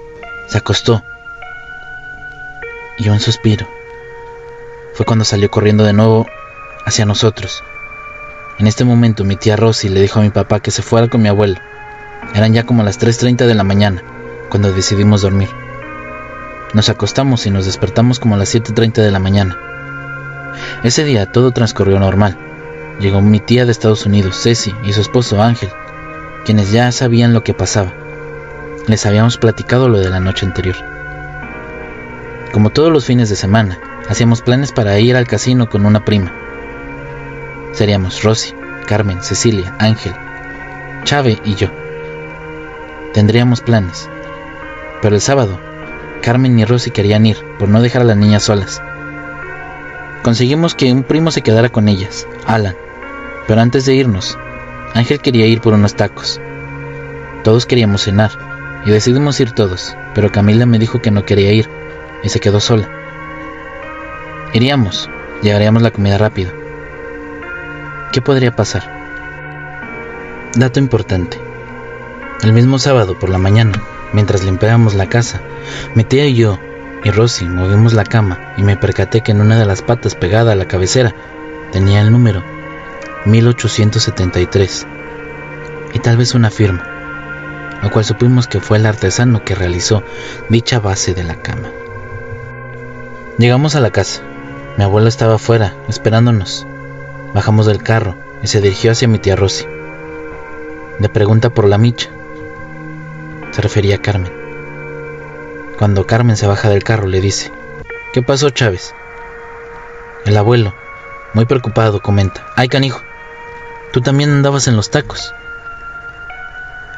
[0.47, 1.03] se acostó
[2.97, 3.67] y un suspiro.
[4.93, 6.25] Fue cuando salió corriendo de nuevo
[6.87, 7.65] hacia nosotros.
[8.59, 11.21] En este momento mi tía Rosy le dijo a mi papá que se fuera con
[11.21, 11.59] mi abuelo.
[12.33, 14.01] Eran ya como las 3.30 de la mañana
[14.49, 15.49] cuando decidimos dormir.
[16.73, 19.59] Nos acostamos y nos despertamos como a las 7.30 de la mañana.
[20.81, 22.37] Ese día todo transcurrió normal.
[23.01, 25.69] Llegó mi tía de Estados Unidos, Ceci, y su esposo Ángel,
[26.45, 27.93] quienes ya sabían lo que pasaba.
[28.87, 30.77] Les habíamos platicado lo de la noche anterior.
[32.53, 36.46] Como todos los fines de semana, hacíamos planes para ir al casino con una prima.
[37.77, 38.55] Seríamos Rosy,
[38.87, 40.15] Carmen, Cecilia, Ángel,
[41.03, 41.67] Chave y yo.
[43.13, 44.09] Tendríamos planes.
[44.99, 45.59] Pero el sábado,
[46.23, 48.81] Carmen y Rosy querían ir por no dejar a las niñas solas.
[50.23, 52.75] Conseguimos que un primo se quedara con ellas, Alan.
[53.45, 54.39] Pero antes de irnos,
[54.95, 56.41] Ángel quería ir por unos tacos.
[57.43, 58.31] Todos queríamos cenar
[58.87, 61.69] y decidimos ir todos, pero Camila me dijo que no quería ir
[62.23, 62.89] y se quedó sola.
[64.55, 65.11] Iríamos,
[65.43, 66.66] llevaríamos la comida rápido.
[68.17, 68.81] ¿Qué podría pasar?
[70.55, 71.39] Dato importante.
[72.41, 73.79] El mismo sábado por la mañana,
[74.11, 75.39] mientras limpiábamos la casa,
[75.93, 76.57] mi tía y yo
[77.03, 80.53] y Rosy movimos la cama y me percaté que en una de las patas pegada
[80.53, 81.13] a la cabecera
[81.71, 82.43] tenía el número
[83.25, 84.87] 1873
[85.93, 86.89] y tal vez una firma
[87.83, 90.01] lo cual supimos que fue el artesano que realizó
[90.49, 91.69] dicha base de la cama.
[93.37, 94.23] Llegamos a la casa.
[94.75, 96.65] Mi abuela estaba afuera, esperándonos.
[97.33, 99.65] Bajamos del carro y se dirigió hacia mi tía Rosy.
[100.99, 102.09] Le pregunta por la micha.
[103.51, 104.31] Se refería a Carmen.
[105.77, 107.51] Cuando Carmen se baja del carro le dice,
[108.13, 108.95] ¿qué pasó Chávez?
[110.25, 110.73] El abuelo,
[111.33, 113.01] muy preocupado, comenta, ay canijo,
[113.93, 115.33] tú también andabas en los tacos.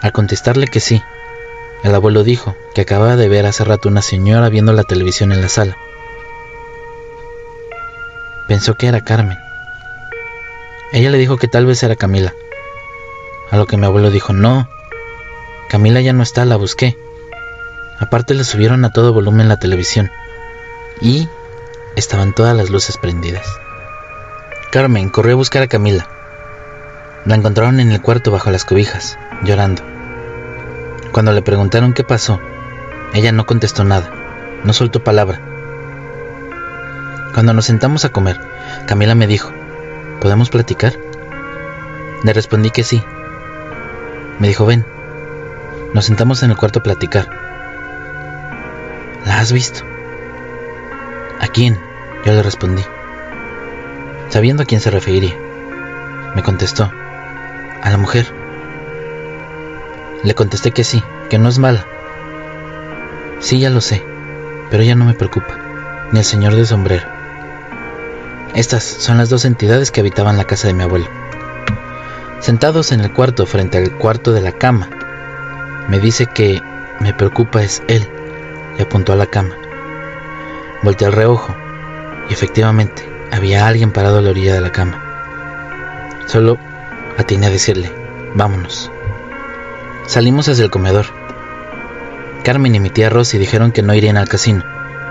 [0.01, 1.03] Al contestarle que sí,
[1.83, 5.41] el abuelo dijo que acababa de ver hace rato una señora viendo la televisión en
[5.41, 5.77] la sala.
[8.47, 9.37] Pensó que era Carmen.
[10.91, 12.33] Ella le dijo que tal vez era Camila.
[13.51, 14.67] A lo que mi abuelo dijo, no,
[15.69, 16.97] Camila ya no está, la busqué.
[17.99, 20.09] Aparte le subieron a todo volumen la televisión
[21.01, 21.27] y
[21.95, 23.45] estaban todas las luces prendidas.
[24.71, 26.07] Carmen corrió a buscar a Camila.
[27.25, 29.83] La encontraron en el cuarto bajo las cobijas, llorando.
[31.11, 32.39] Cuando le preguntaron qué pasó,
[33.13, 34.09] ella no contestó nada,
[34.63, 35.39] no soltó palabra.
[37.33, 38.39] Cuando nos sentamos a comer,
[38.87, 39.51] Camila me dijo,
[40.19, 40.93] ¿podemos platicar?
[42.23, 43.03] Le respondí que sí.
[44.39, 44.85] Me dijo, ven.
[45.93, 47.29] Nos sentamos en el cuarto a platicar.
[49.25, 49.83] ¿La has visto?
[51.39, 51.79] ¿A quién?
[52.25, 52.83] Yo le respondí.
[54.29, 55.35] Sabiendo a quién se referiría.
[56.35, 56.91] Me contestó,
[57.81, 58.27] a la mujer.
[60.23, 61.85] Le contesté que sí, que no es mala.
[63.39, 64.03] Sí, ya lo sé,
[64.69, 65.57] pero ella no me preocupa,
[66.11, 67.18] ni el señor de sombrero.
[68.55, 71.07] Estas son las dos entidades que habitaban la casa de mi abuelo.
[72.39, 74.89] Sentados en el cuarto frente al cuarto de la cama,
[75.87, 76.61] me dice que
[76.99, 78.07] me preocupa es él,
[78.77, 79.55] y apuntó a la cama.
[80.81, 81.55] Volteé al reojo,
[82.29, 85.03] y efectivamente había alguien parado a la orilla de la cama.
[86.25, 86.57] Solo
[87.17, 87.91] atiné a decirle,
[88.33, 88.91] vámonos.
[90.05, 91.05] Salimos hacia el comedor.
[92.43, 94.63] Carmen y mi tía Rosy dijeron que no irían al casino,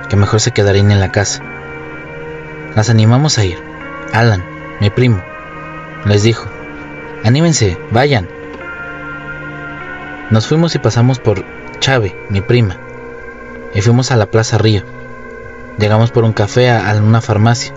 [0.08, 1.42] que mejor se quedarían en la casa.
[2.78, 3.58] Las animamos a ir.
[4.12, 4.44] Alan,
[4.80, 5.20] mi primo,
[6.04, 6.48] les dijo,
[7.24, 8.28] anímense, vayan.
[10.30, 11.44] Nos fuimos y pasamos por
[11.80, 12.76] Chave, mi prima,
[13.74, 14.84] y fuimos a la Plaza Río.
[15.76, 17.74] Llegamos por un café a, una farmacia,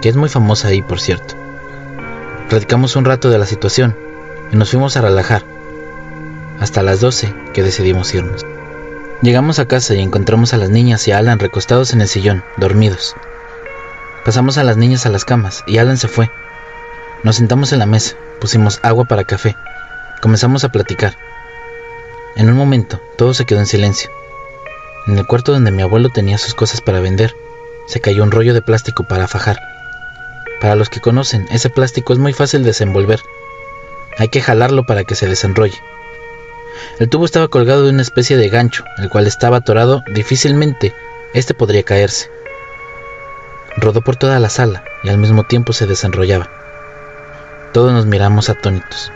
[0.00, 1.34] que es muy famosa ahí, por cierto.
[2.48, 3.98] Platicamos un rato de la situación
[4.50, 5.42] y nos fuimos a relajar,
[6.58, 8.46] hasta las 12 que decidimos irnos.
[9.20, 12.44] Llegamos a casa y encontramos a las niñas y a Alan recostados en el sillón,
[12.56, 13.14] dormidos.
[14.26, 16.32] Pasamos a las niñas a las camas y Alan se fue.
[17.22, 19.54] Nos sentamos en la mesa, pusimos agua para café,
[20.20, 21.16] comenzamos a platicar.
[22.34, 24.10] En un momento, todo se quedó en silencio.
[25.06, 27.36] En el cuarto donde mi abuelo tenía sus cosas para vender,
[27.86, 29.60] se cayó un rollo de plástico para fajar.
[30.60, 33.20] Para los que conocen, ese plástico es muy fácil de desenvolver.
[34.18, 35.80] Hay que jalarlo para que se desenrolle.
[36.98, 40.92] El tubo estaba colgado de una especie de gancho, el cual estaba atorado difícilmente,
[41.32, 42.28] este podría caerse.
[43.78, 46.48] Rodó por toda la sala y al mismo tiempo se desenrollaba.
[47.72, 49.12] Todos nos miramos atónitos.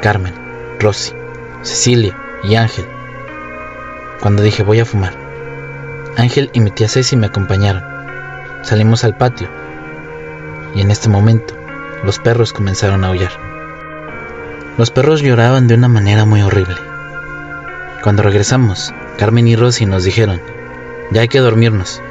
[0.00, 0.34] Carmen,
[0.80, 1.12] Rosy,
[1.62, 2.86] Cecilia y Ángel.
[4.20, 5.12] Cuando dije voy a fumar,
[6.16, 7.84] Ángel y mi tía Ceci me acompañaron.
[8.62, 9.48] Salimos al patio
[10.74, 11.54] y en este momento
[12.02, 13.32] los perros comenzaron a aullar.
[14.76, 16.76] Los perros lloraban de una manera muy horrible.
[18.02, 20.40] Cuando regresamos, Carmen y Rosy nos dijeron,
[21.10, 22.02] ya hay que dormirnos.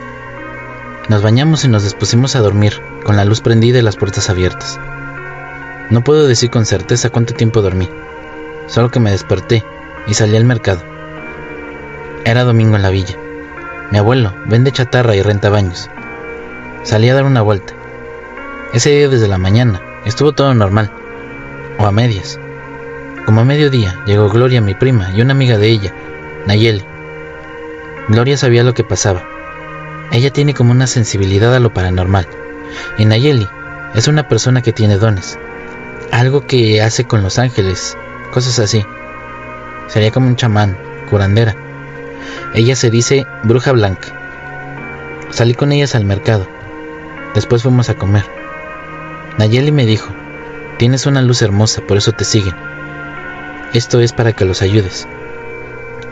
[1.09, 4.77] Nos bañamos y nos dispusimos a dormir, con la luz prendida y las puertas abiertas.
[5.89, 7.89] No puedo decir con certeza cuánto tiempo dormí,
[8.67, 9.63] solo que me desperté
[10.05, 10.83] y salí al mercado.
[12.25, 13.15] Era domingo en la villa.
[13.89, 15.89] Mi abuelo vende chatarra y renta baños.
[16.83, 17.73] Salí a dar una vuelta.
[18.73, 20.91] Ese día desde la mañana estuvo todo normal,
[21.79, 22.37] o a medias.
[23.25, 25.93] Como a mediodía llegó Gloria, mi prima, y una amiga de ella,
[26.47, 26.83] Nayeli.
[28.09, 29.36] Gloria sabía lo que pasaba.
[30.11, 32.27] Ella tiene como una sensibilidad a lo paranormal.
[32.97, 33.47] Y Nayeli
[33.95, 35.37] es una persona que tiene dones.
[36.11, 37.97] Algo que hace con los ángeles,
[38.31, 38.85] cosas así.
[39.87, 40.77] Sería como un chamán,
[41.09, 41.55] curandera.
[42.53, 44.09] Ella se dice bruja blanca.
[45.29, 46.47] Salí con ellas al mercado.
[47.35, 48.25] Después fuimos a comer.
[49.37, 50.09] Nayeli me dijo,
[50.77, 52.55] tienes una luz hermosa, por eso te siguen.
[53.73, 55.07] Esto es para que los ayudes.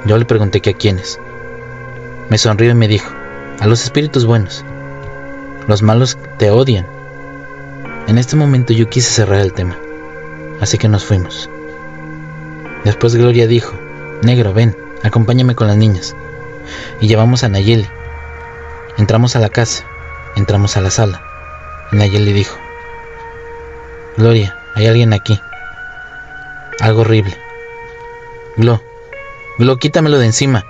[0.06, 1.20] Yo le pregunté que a quiénes.
[2.30, 3.12] Me sonrió y me dijo,
[3.60, 4.64] a los espíritus buenos.
[5.68, 6.86] Los malos te odian.
[8.08, 9.78] En este momento yo quise cerrar el tema,
[10.62, 11.50] así que nos fuimos.
[12.84, 13.74] Después Gloria dijo,
[14.22, 16.16] Negro, ven, acompáñame con las niñas.
[17.02, 17.88] Y llevamos a Nayeli.
[18.98, 19.84] Entramos a la casa,
[20.36, 21.22] entramos a la sala.
[21.92, 22.58] Nayeli dijo,
[24.18, 25.40] Gloria, hay alguien aquí.
[26.80, 27.38] Algo horrible.
[28.58, 28.82] Glo,
[29.58, 30.66] Glo, quítamelo de encima.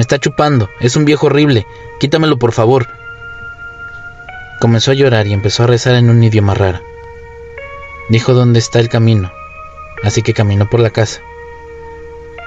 [0.00, 0.70] Me está chupando.
[0.80, 1.66] Es un viejo horrible.
[1.98, 2.86] Quítamelo, por favor.
[4.58, 6.80] Comenzó a llorar y empezó a rezar en un idioma raro.
[8.08, 9.30] Dijo dónde está el camino,
[10.02, 11.20] así que caminó por la casa.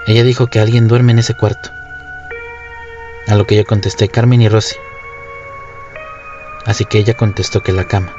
[0.08, 1.70] Ella dijo que alguien duerme en ese cuarto.
[3.28, 4.78] A lo que yo contesté Carmen y Rosy.
[6.66, 8.16] Así que ella contestó que la cama.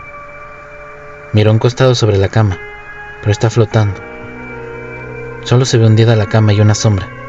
[1.32, 2.60] Miró un costado sobre la cama,
[3.18, 4.00] pero está flotando.
[5.42, 7.23] Solo se ve hundida la cama y una sombra.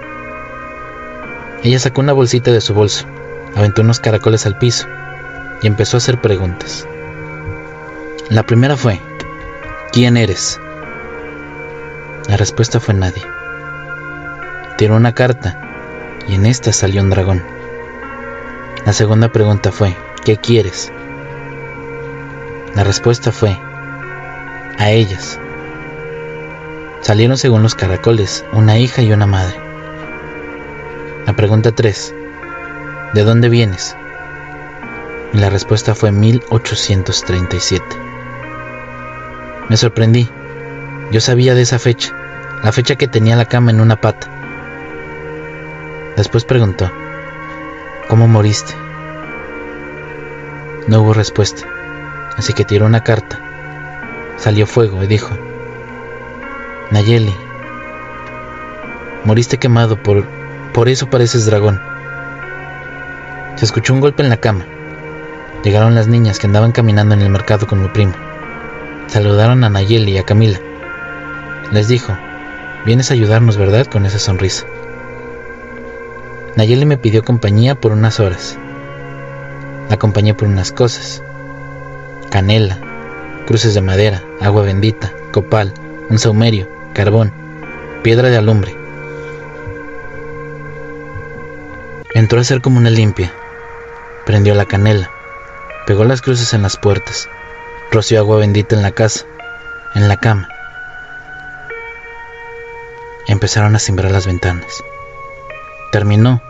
[1.66, 3.08] Ella sacó una bolsita de su bolso,
[3.56, 4.88] aventó unos caracoles al piso
[5.64, 6.88] y empezó a hacer preguntas.
[8.30, 9.02] La primera fue,
[9.92, 10.60] ¿quién eres?
[12.30, 13.24] La respuesta fue nadie.
[14.78, 15.60] Tiró una carta
[16.28, 17.44] y en esta salió un dragón.
[18.86, 20.94] La segunda pregunta fue, ¿qué quieres?
[22.76, 23.58] La respuesta fue,
[24.78, 25.40] a ellas.
[27.02, 29.65] Salieron según los caracoles una hija y una madre.
[31.26, 32.14] La pregunta 3.
[33.16, 33.98] ¿De dónde vienes?
[35.34, 37.84] Y la respuesta fue 1837.
[39.68, 40.30] Me sorprendí.
[41.12, 42.14] Yo sabía de esa fecha,
[42.64, 44.28] la fecha que tenía la cama en una pata.
[46.16, 46.92] Después preguntó,
[48.08, 48.74] ¿cómo moriste?
[50.88, 51.66] No hubo respuesta,
[52.38, 53.40] así que tiró una carta.
[54.38, 55.36] Salió fuego y dijo,
[56.92, 57.34] Nayeli,
[59.24, 60.35] moriste quemado, por,
[60.76, 61.80] por eso pareces dragón.
[63.56, 64.66] Se escuchó un golpe en la cama.
[65.64, 68.12] Llegaron las niñas que andaban caminando en el mercado con mi primo.
[69.08, 70.60] Saludaron a Nayeli y a Camila.
[71.72, 72.18] Les dijo,
[72.86, 73.86] vienes a ayudarnos, ¿verdad?
[73.86, 74.66] Con esa sonrisa.
[76.58, 78.58] Nayeli me pidió compañía por unas horas.
[79.88, 81.24] La acompañé por unas cosas.
[82.30, 82.80] Canela,
[83.48, 85.74] cruces de madera, agua bendita, copal,
[86.10, 87.32] un saumerio, carbón,
[88.04, 88.85] piedra de alumbre.
[92.16, 93.34] Entró a hacer como una limpia.
[94.26, 95.12] Prendió la canela.
[95.86, 97.28] Pegó las cruces en las puertas.
[97.92, 99.26] Roció agua bendita en la casa,
[99.96, 100.48] en la cama.
[103.28, 104.82] Empezaron a simbrar las ventanas.
[105.92, 106.42] Terminó.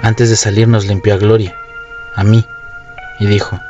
[0.00, 1.54] Antes de salir nos limpió a Gloria,
[2.14, 2.46] a mí,
[3.20, 3.60] y dijo,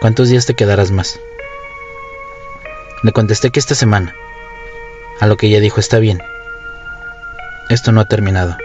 [0.00, 1.20] ¿cuántos días te quedarás más?
[3.02, 4.14] Le contesté que esta semana,
[5.20, 6.22] a lo que ella dijo, está bien,
[7.68, 8.56] esto no ha terminado.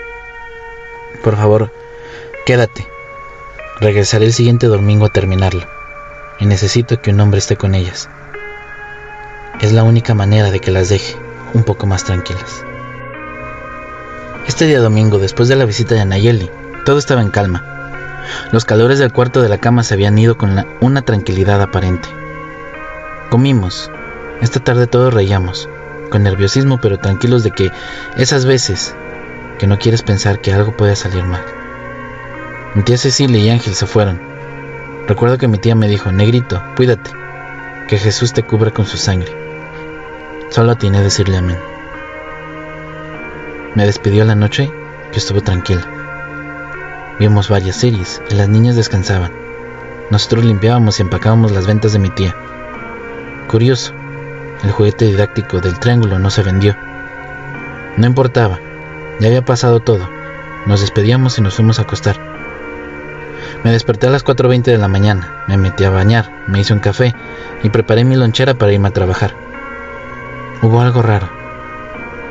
[1.24, 1.72] Por favor,
[2.46, 2.88] quédate.
[3.82, 5.66] Regresaré el siguiente domingo a terminarlo,
[6.40, 8.10] y necesito que un hombre esté con ellas.
[9.62, 11.18] Es la única manera de que las deje
[11.54, 12.64] un poco más tranquilas.
[14.48, 16.50] Este día domingo, después de la visita de Nayeli,
[16.86, 18.24] todo estaba en calma.
[18.52, 22.08] Los calores del cuarto de la cama se habían ido con una tranquilidad aparente.
[23.30, 23.92] Comimos.
[24.42, 25.68] Esta tarde todos reíamos,
[26.10, 27.72] con nerviosismo pero tranquilos de que
[28.18, 28.96] esas veces
[29.60, 31.44] que no quieres pensar que algo puede salir mal.
[32.74, 34.20] Mi tía Cecilia y Ángel se fueron.
[35.08, 37.12] Recuerdo que mi tía me dijo, negrito, cuídate,
[37.88, 39.32] que Jesús te cubra con su sangre.
[40.50, 41.60] Solo atiné a decirle amén.
[43.76, 44.72] Me despidió la noche
[45.12, 45.86] que estuvo tranquila.
[47.20, 49.32] Vimos varias series y las niñas descansaban.
[50.10, 52.36] Nosotros limpiábamos y empacábamos las ventas de mi tía.
[53.48, 53.94] Curioso,
[54.64, 56.78] el juguete didáctico del triángulo no se vendió.
[57.98, 58.60] No importaba,
[59.20, 60.10] ya había pasado todo.
[60.66, 62.18] Nos despedíamos y nos fuimos a acostar.
[63.64, 66.80] Me desperté a las 4.20 de la mañana, me metí a bañar, me hice un
[66.80, 67.14] café
[67.62, 69.36] y preparé mi lonchera para irme a trabajar.
[70.62, 71.30] Hubo algo raro.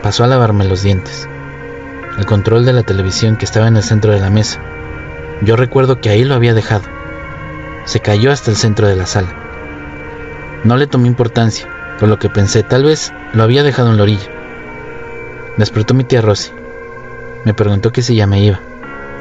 [0.03, 1.29] Pasó a lavarme los dientes.
[2.19, 4.61] El control de la televisión que estaba en el centro de la mesa.
[5.43, 6.85] Yo recuerdo que ahí lo había dejado.
[7.85, 9.29] Se cayó hasta el centro de la sala.
[10.65, 11.69] No le tomé importancia,
[12.01, 14.29] por lo que pensé, tal vez lo había dejado en la orilla.
[15.57, 16.58] Despertó mi tía Rosy.
[17.45, 18.61] Me preguntó que si ya me iba.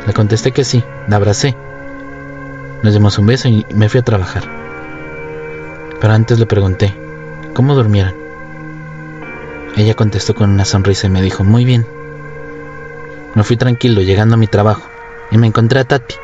[0.06, 1.56] Le contesté que sí, la abracé.
[2.84, 4.44] Nos dimos un beso y me fui a trabajar.
[6.00, 6.94] Pero antes le pregunté,
[7.54, 8.16] ¿cómo durmieron?
[9.76, 11.86] Ella contestó con una sonrisa y me dijo, muy bien.
[13.36, 14.84] Me fui tranquilo llegando a mi trabajo
[15.32, 16.16] y me encontré a Tati.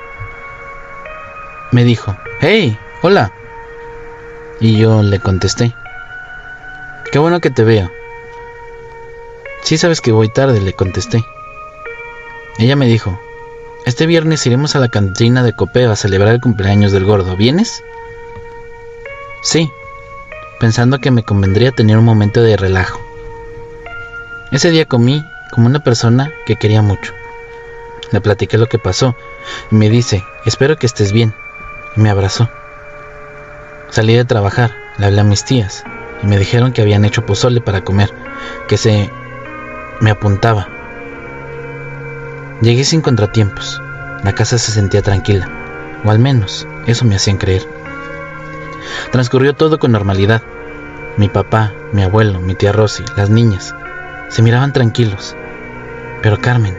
[1.71, 3.31] Me dijo, hey, hola.
[4.59, 5.75] Y yo le contesté,
[7.13, 7.91] Qué bueno que te veo.
[9.61, 11.23] Sí sabes que voy tarde, le contesté.
[12.57, 13.19] Ella me dijo,
[13.85, 17.35] este viernes iremos a la cantina de Copeo a celebrar el cumpleaños del gordo.
[17.35, 17.83] ¿Vienes?
[19.41, 19.69] Sí,
[20.59, 23.01] pensando que me convendría tener un momento de relajo.
[24.51, 27.13] Ese día comí como una persona que quería mucho.
[28.11, 29.15] Le platiqué lo que pasó
[29.71, 31.33] y me dice, espero que estés bien.
[31.97, 32.49] Y me abrazó.
[33.89, 35.83] Salí de trabajar, le hablé a mis tías
[36.21, 38.13] y me dijeron que habían hecho pozole para comer,
[38.67, 39.11] que se
[39.99, 40.82] me apuntaba.
[42.61, 43.81] Llegué sin contratiempos.
[44.23, 45.49] La casa se sentía tranquila,
[46.05, 47.67] o al menos eso me hacían creer.
[49.11, 50.41] Transcurrió todo con normalidad.
[51.17, 53.75] Mi papá, mi abuelo, mi tía Rosy, las niñas,
[54.29, 55.35] se miraban tranquilos.
[56.21, 56.77] Pero Carmen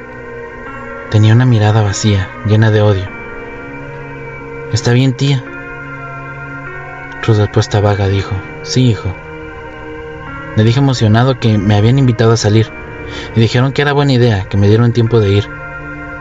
[1.11, 3.09] tenía una mirada vacía, llena de odio.
[4.73, 5.45] ¿Está bien, tía?
[7.23, 9.15] Su respuesta vaga dijo, sí, hijo,
[10.57, 12.71] le dije emocionado que me habían invitado a salir
[13.35, 15.49] y dijeron que era buena idea, que me dieron tiempo de ir.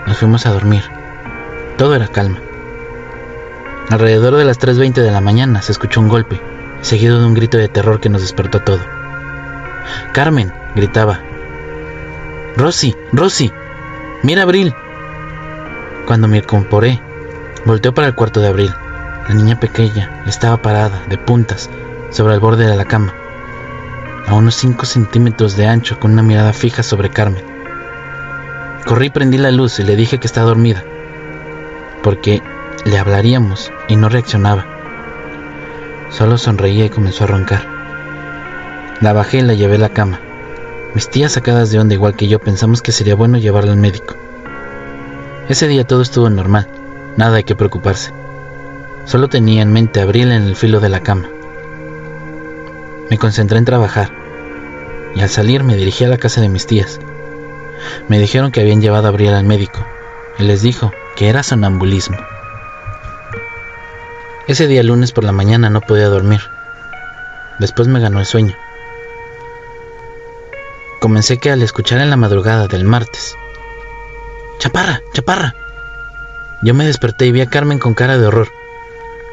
[0.07, 0.83] Nos fuimos a dormir.
[1.77, 2.39] Todo era calma.
[3.89, 6.41] Alrededor de las 3.20 de la mañana se escuchó un golpe,
[6.81, 8.79] seguido de un grito de terror que nos despertó todo.
[10.13, 11.19] Carmen, gritaba.
[12.55, 13.51] Rosy, Rosy,
[14.23, 14.73] mira Abril.
[16.05, 17.01] Cuando me incorporé,
[17.65, 18.73] volteó para el cuarto de Abril.
[19.27, 21.69] La niña pequeña estaba parada, de puntas,
[22.09, 23.13] sobre el borde de la cama
[24.27, 27.52] a unos 5 centímetros de ancho con una mirada fija sobre Carmen.
[28.85, 30.83] Corrí, prendí la luz y le dije que estaba dormida,
[32.03, 32.41] porque
[32.83, 34.65] le hablaríamos y no reaccionaba.
[36.09, 37.65] Solo sonreía y comenzó a roncar.
[38.99, 40.19] La bajé y la llevé a la cama.
[40.93, 44.15] Mis tías sacadas de onda igual que yo pensamos que sería bueno llevarla al médico.
[45.47, 46.67] Ese día todo estuvo normal,
[47.15, 48.11] nada hay que preocuparse.
[49.05, 51.29] Solo tenía en mente abrirla en el filo de la cama.
[53.09, 54.11] Me concentré en trabajar
[55.15, 56.99] y al salir me dirigí a la casa de mis tías.
[58.07, 59.85] Me dijeron que habían llevado a Abril al médico
[60.37, 62.17] y les dijo que era sonambulismo.
[64.47, 66.41] Ese día lunes por la mañana no podía dormir.
[67.59, 68.55] Después me ganó el sueño.
[70.99, 73.35] Comencé que al escuchar en la madrugada del martes,
[74.59, 75.01] ¡Chaparra!
[75.13, 75.55] ¡Chaparra!
[76.61, 78.49] Yo me desperté y vi a Carmen con cara de horror.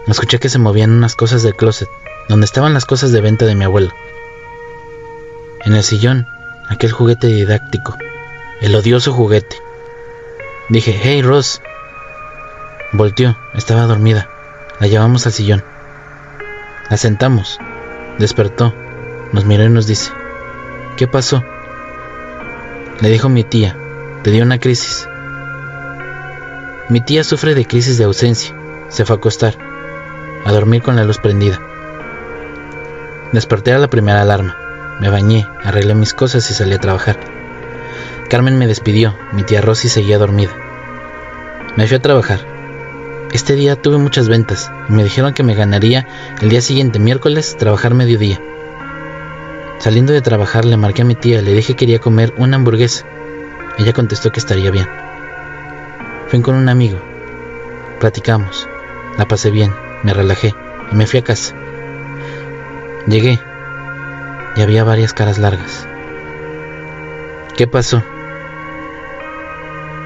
[0.06, 1.88] Escuché que se movían unas cosas del closet
[2.28, 3.92] donde estaban las cosas de venta de mi abuelo.
[5.64, 6.26] En el sillón,
[6.68, 7.96] aquel juguete didáctico,
[8.60, 9.56] el odioso juguete.
[10.68, 11.62] Dije, hey Ross.
[12.92, 14.28] Volteó, estaba dormida.
[14.80, 15.64] La llevamos al sillón.
[16.90, 17.58] La sentamos.
[18.18, 18.74] Despertó,
[19.32, 20.12] nos miró y nos dice,
[20.96, 21.42] ¿qué pasó?
[23.00, 23.76] Le dijo mi tía,
[24.22, 25.08] te dio una crisis.
[26.90, 28.54] Mi tía sufre de crisis de ausencia.
[28.88, 29.56] Se fue a acostar.
[30.44, 31.60] a dormir con la luz prendida.
[33.32, 34.56] Desperté a la primera alarma,
[35.00, 37.39] me bañé, arreglé mis cosas y salí a trabajar.
[38.30, 40.52] Carmen me despidió, mi tía Rosy seguía dormida.
[41.76, 42.38] Me fui a trabajar.
[43.32, 46.06] Este día tuve muchas ventas y me dijeron que me ganaría
[46.40, 48.40] el día siguiente, miércoles, trabajar mediodía.
[49.80, 53.04] Saliendo de trabajar le marqué a mi tía, le dije que quería comer una hamburguesa.
[53.78, 54.86] Ella contestó que estaría bien.
[56.28, 57.00] Fui con un amigo.
[57.98, 58.68] Platicamos.
[59.18, 59.74] La pasé bien,
[60.04, 60.54] me relajé
[60.92, 61.56] y me fui a casa.
[63.08, 63.40] Llegué
[64.54, 65.88] y había varias caras largas.
[67.56, 68.04] ¿Qué pasó?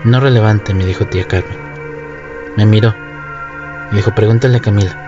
[0.05, 1.57] No relevante, me dijo tía Carmen.
[2.57, 2.95] Me miró
[3.91, 5.01] y dijo, pregúntale a Camila.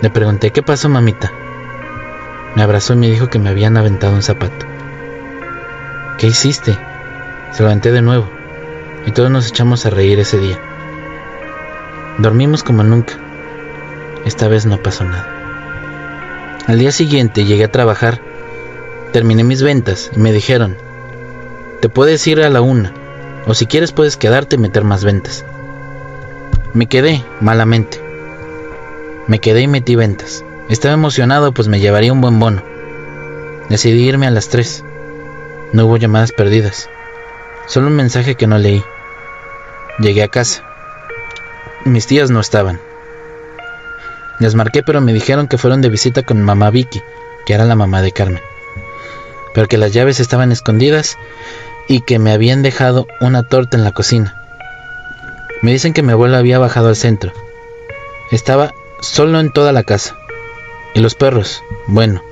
[0.00, 1.30] Le pregunté, ¿qué pasó, mamita?
[2.56, 4.64] Me abrazó y me dijo que me habían aventado un zapato.
[6.16, 6.78] ¿Qué hiciste?
[7.52, 8.30] Se lo aventé de nuevo
[9.06, 10.58] y todos nos echamos a reír ese día.
[12.16, 13.14] Dormimos como nunca.
[14.24, 15.28] Esta vez no pasó nada.
[16.66, 18.20] Al día siguiente llegué a trabajar,
[19.12, 20.78] terminé mis ventas y me dijeron,
[21.80, 22.94] te puedes ir a la una,
[23.46, 25.44] o si quieres puedes quedarte y meter más ventas.
[26.74, 28.00] Me quedé, malamente.
[29.26, 30.44] Me quedé y metí ventas.
[30.68, 32.62] Estaba emocionado pues me llevaría un buen bono.
[33.68, 34.84] Decidí irme a las tres.
[35.72, 36.88] No hubo llamadas perdidas.
[37.66, 38.82] Solo un mensaje que no leí.
[39.98, 40.64] Llegué a casa.
[41.84, 42.80] Mis tías no estaban.
[44.38, 47.02] Les marqué, pero me dijeron que fueron de visita con mamá Vicky,
[47.46, 48.42] que era la mamá de Carmen.
[49.54, 51.18] Pero que las llaves estaban escondidas
[51.88, 54.34] y que me habían dejado una torta en la cocina.
[55.62, 57.32] Me dicen que mi abuela había bajado al centro.
[58.30, 60.16] Estaba solo en toda la casa.
[60.94, 62.22] Y los perros, bueno,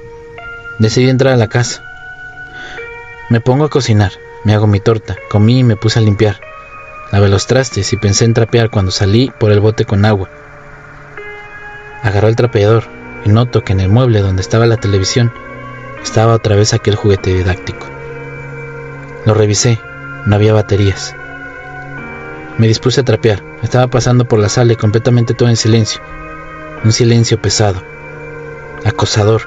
[0.79, 1.83] decidí entrar a la casa.
[3.29, 4.13] Me pongo a cocinar,
[4.45, 6.41] me hago mi torta, comí y me puse a limpiar.
[7.13, 10.29] Lavé los trastes y pensé en trapear cuando salí por el bote con agua.
[12.03, 12.85] Agarró el trapeador
[13.25, 15.33] y noto que en el mueble donde estaba la televisión
[16.03, 18.00] estaba otra vez aquel juguete didáctico.
[19.27, 19.79] Lo revisé,
[20.27, 21.15] no había baterías.
[22.59, 26.01] Me dispuse a trapear, estaba pasando por la sala y completamente todo en silencio.
[26.85, 27.83] Un silencio pesado,
[28.85, 29.43] acosador,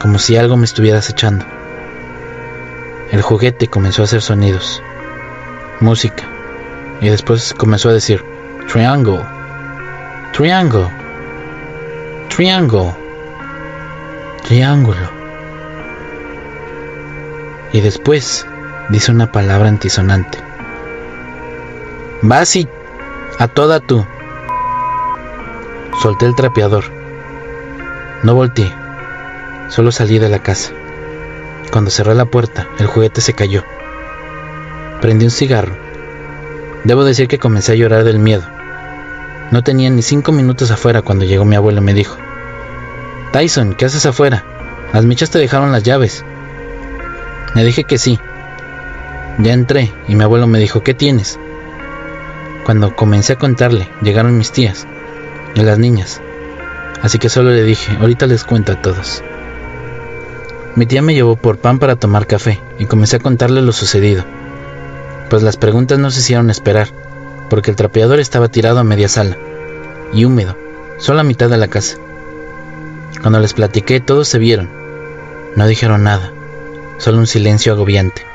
[0.00, 1.44] como si algo me estuviera acechando.
[3.10, 4.82] El juguete comenzó a hacer sonidos,
[5.80, 6.24] música,
[7.00, 8.24] y después comenzó a decir,
[8.72, 9.22] Triangle,
[10.32, 10.88] Triangle.
[12.34, 12.96] Triángulo.
[14.44, 15.10] Triángulo.
[17.74, 18.46] Y después
[18.92, 20.38] dice una palabra antisonante.
[22.20, 22.68] Vas y
[23.38, 24.04] a toda tú.
[26.02, 26.84] Solté el trapeador.
[28.22, 28.72] No volteé.
[29.68, 30.72] Solo salí de la casa.
[31.72, 33.64] Cuando cerré la puerta, el juguete se cayó.
[35.00, 35.74] Prendí un cigarro.
[36.84, 38.44] Debo decir que comencé a llorar del miedo.
[39.50, 42.18] No tenía ni cinco minutos afuera cuando llegó mi abuelo y me dijo,
[43.32, 44.44] Tyson, ¿qué haces afuera?
[44.92, 46.24] Las michas te dejaron las llaves.
[47.54, 48.18] Le dije que sí.
[49.38, 51.38] Ya entré y mi abuelo me dijo, ¿qué tienes?
[52.64, 54.86] Cuando comencé a contarle, llegaron mis tías
[55.54, 56.20] y las niñas.
[57.02, 59.22] Así que solo le dije, ahorita les cuento a todos.
[60.76, 64.24] Mi tía me llevó por pan para tomar café y comencé a contarle lo sucedido.
[65.28, 66.88] Pues las preguntas no se hicieron esperar
[67.50, 69.36] porque el trapeador estaba tirado a media sala
[70.12, 70.56] y húmedo,
[70.98, 71.96] solo a mitad de la casa.
[73.20, 74.70] Cuando les platiqué, todos se vieron.
[75.56, 76.32] No dijeron nada,
[76.98, 78.31] solo un silencio agobiante.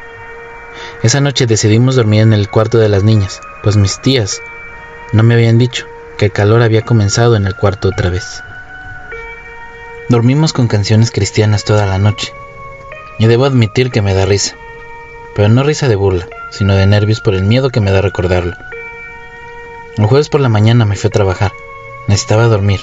[1.03, 4.41] Esa noche decidimos dormir en el cuarto de las niñas, pues mis tías
[5.13, 5.85] no me habían dicho
[6.17, 8.43] que el calor había comenzado en el cuarto otra vez.
[10.09, 12.33] Dormimos con canciones cristianas toda la noche,
[13.19, 14.55] y debo admitir que me da risa,
[15.35, 18.55] pero no risa de burla, sino de nervios por el miedo que me da recordarlo.
[19.97, 21.51] El jueves por la mañana me fui a trabajar.
[22.07, 22.79] Necesitaba dormir.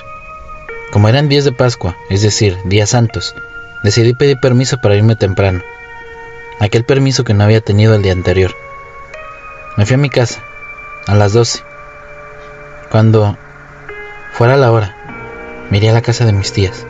[0.92, 3.34] Como eran días de Pascua, es decir, días santos,
[3.82, 5.62] decidí pedir permiso para irme temprano.
[6.60, 8.54] Aquel permiso que no había tenido el día anterior.
[9.76, 10.42] Me fui a mi casa,
[11.06, 11.62] a las 12.
[12.90, 13.36] Cuando
[14.32, 14.96] fuera la hora,
[15.70, 16.86] miré a la casa de mis tías.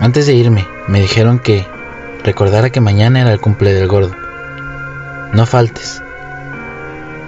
[0.00, 1.66] Antes de irme, me dijeron que
[2.22, 4.14] recordara que mañana era el cumple del gordo.
[5.32, 6.00] No faltes.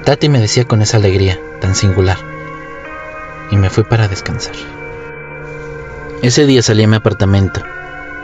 [0.05, 2.19] Tati me decía con esa alegría, tan singular,
[3.51, 4.55] y me fui para descansar.
[6.23, 7.63] Ese día salí a mi apartamento,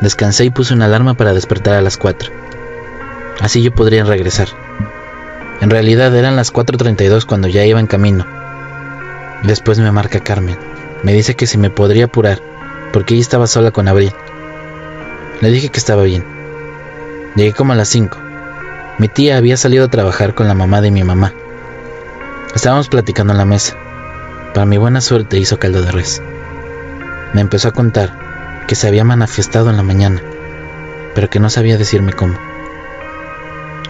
[0.00, 2.30] descansé y puse una alarma para despertar a las 4.
[3.40, 4.48] Así yo podría regresar.
[5.60, 8.26] En realidad eran las 4.32 cuando ya iba en camino.
[9.42, 10.58] Después me marca Carmen.
[11.02, 12.40] Me dice que si me podría apurar,
[12.92, 14.12] porque ella estaba sola con Abril.
[15.40, 16.24] Le dije que estaba bien.
[17.36, 18.18] Llegué como a las 5.
[18.98, 21.32] Mi tía había salido a trabajar con la mamá de mi mamá.
[22.54, 23.76] Estábamos platicando en la mesa.
[24.54, 26.22] Para mi buena suerte hizo caldo de res.
[27.34, 30.22] Me empezó a contar que se había manifestado en la mañana,
[31.14, 32.38] pero que no sabía decirme cómo.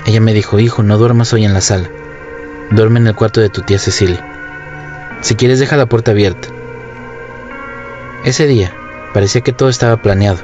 [0.06, 1.90] Ella me dijo, hijo, no duermas hoy en la sala.
[2.70, 4.24] Duerme en el cuarto de tu tía Cecilia.
[5.20, 6.48] Si quieres deja la puerta abierta.
[8.24, 8.72] Ese día
[9.12, 10.38] parecía que todo estaba planeado.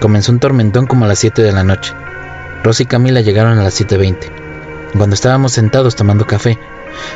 [0.00, 1.92] Comenzó un tormentón como a las 7 de la noche.
[2.62, 4.30] Rosy y Camila llegaron a las 7.20.
[4.96, 6.56] Cuando estábamos sentados tomando café,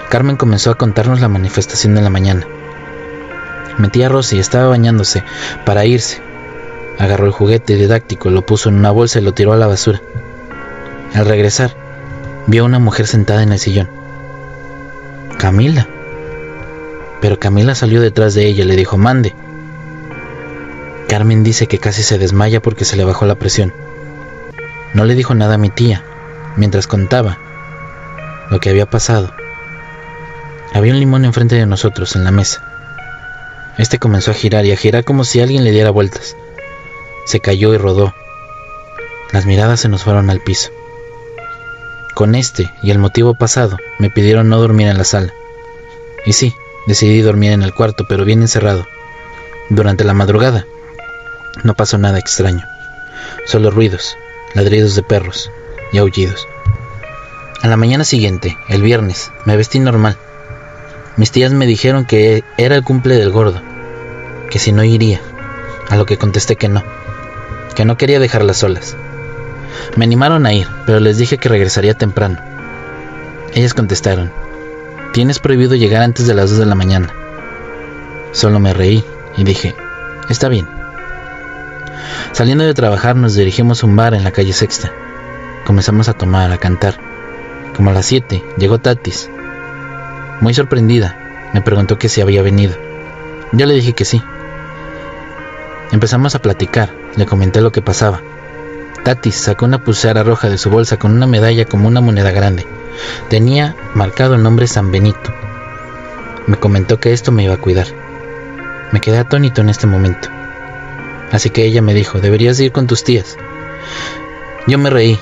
[0.09, 2.44] Carmen comenzó a contarnos la manifestación de la mañana.
[3.78, 5.22] Mi tía Rosy estaba bañándose
[5.64, 6.20] para irse.
[6.99, 10.01] Agarró el juguete didáctico, lo puso en una bolsa y lo tiró a la basura.
[11.14, 11.76] Al regresar,
[12.46, 13.88] vio a una mujer sentada en el sillón.
[15.38, 15.86] Camila.
[17.20, 19.34] Pero Camila salió detrás de ella y le dijo, mande.
[21.09, 23.72] Carmen dice que casi se desmaya porque se le bajó la presión.
[24.94, 26.02] No le dijo nada a mi tía,
[26.57, 27.38] mientras contaba
[28.50, 29.32] lo que había pasado.
[30.72, 32.62] Había un limón enfrente de nosotros, en la mesa.
[33.78, 36.36] Este comenzó a girar y a girar como si alguien le diera vueltas.
[37.26, 38.14] Se cayó y rodó.
[39.32, 40.70] Las miradas se nos fueron al piso.
[42.16, 45.34] Con este y el motivo pasado, me pidieron no dormir en la sala.
[46.24, 46.54] Y sí,
[46.86, 48.86] decidí dormir en el cuarto, pero bien encerrado.
[49.68, 50.64] Durante la madrugada,
[51.62, 52.64] no pasó nada extraño.
[53.44, 54.16] Solo ruidos,
[54.54, 55.50] ladridos de perros
[55.92, 56.48] y aullidos.
[57.60, 60.16] A la mañana siguiente, el viernes, me vestí normal.
[61.18, 63.60] Mis tías me dijeron que era el cumple del gordo,
[64.50, 65.20] que si no iría,
[65.90, 66.82] a lo que contesté que no,
[67.74, 68.96] que no quería dejarlas solas.
[69.96, 72.38] Me animaron a ir, pero les dije que regresaría temprano.
[73.54, 74.30] Ellas contestaron,
[75.12, 77.08] tienes prohibido llegar antes de las 2 de la mañana.
[78.32, 79.02] Solo me reí
[79.36, 79.74] y dije,
[80.28, 80.68] está bien.
[82.32, 84.92] Saliendo de trabajar nos dirigimos a un bar en la calle Sexta.
[85.64, 86.98] Comenzamos a tomar, a cantar.
[87.74, 89.30] Como a las 7 llegó Tatis.
[90.40, 91.16] Muy sorprendida,
[91.54, 92.74] me preguntó que si había venido.
[93.52, 94.22] Yo le dije que sí.
[95.92, 98.20] Empezamos a platicar, le comenté lo que pasaba.
[99.07, 102.66] Tatis sacó una pulsera roja de su bolsa con una medalla como una moneda grande.
[103.28, 105.32] Tenía marcado el nombre San Benito.
[106.48, 107.86] Me comentó que esto me iba a cuidar.
[108.90, 110.28] Me quedé atónito en este momento.
[111.30, 113.36] Así que ella me dijo, deberías ir con tus tías.
[114.66, 115.20] Yo me reí.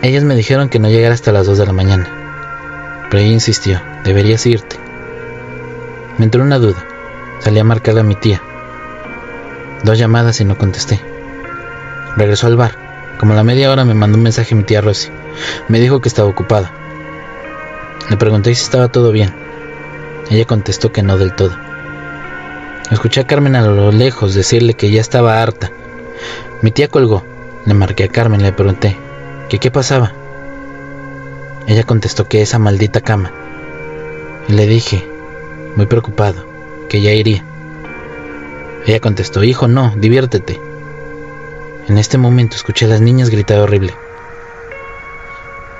[0.00, 2.08] Ellas me dijeron que no llegara hasta las 2 de la mañana.
[3.10, 4.80] Pero ella insistió, deberías irte.
[6.16, 6.82] Me entró una duda.
[7.40, 8.40] Salí a marcarle a mi tía.
[9.84, 11.11] Dos llamadas y no contesté.
[12.16, 13.16] Regresó al bar.
[13.18, 15.10] Como a la media hora me mandó un mensaje mi tía Rosy.
[15.68, 16.72] Me dijo que estaba ocupada.
[18.10, 19.34] Le pregunté si estaba todo bien.
[20.30, 21.56] Ella contestó que no del todo.
[22.90, 25.70] Escuché a Carmen a lo lejos decirle que ya estaba harta.
[26.62, 27.24] Mi tía colgó.
[27.64, 28.96] Le marqué a Carmen y le pregunté
[29.58, 30.12] qué pasaba.
[31.66, 33.32] Ella contestó que esa maldita cama.
[34.48, 35.06] Y le dije,
[35.76, 36.44] muy preocupado,
[36.88, 37.44] que ya iría.
[38.86, 40.60] Ella contestó, hijo, no, diviértete.
[41.92, 43.94] En este momento escuché a las niñas gritar horrible.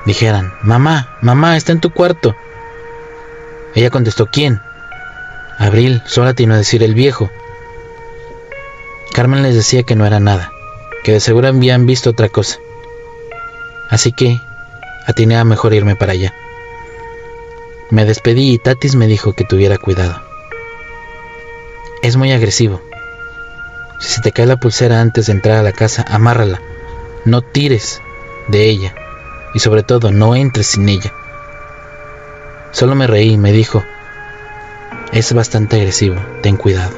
[0.04, 2.36] Dijeran, mamá, mamá, está en tu cuarto.
[3.74, 4.60] Ella contestó, ¿quién?
[5.56, 7.30] Abril solo atinó a decir el viejo.
[9.14, 10.52] Carmen les decía que no era nada,
[11.02, 12.58] que de seguro habían visto otra cosa.
[13.88, 14.38] Así que
[15.06, 16.34] atiné a mejor irme para allá.
[17.88, 20.20] Me despedí y Tatis me dijo que tuviera cuidado.
[22.02, 22.82] Es muy agresivo.
[24.02, 26.60] Si se te cae la pulsera antes de entrar a la casa, amárrala.
[27.24, 28.02] No tires
[28.48, 28.96] de ella.
[29.54, 31.12] Y sobre todo, no entres sin ella.
[32.72, 33.84] Solo me reí y me dijo,
[35.12, 36.96] es bastante agresivo, ten cuidado.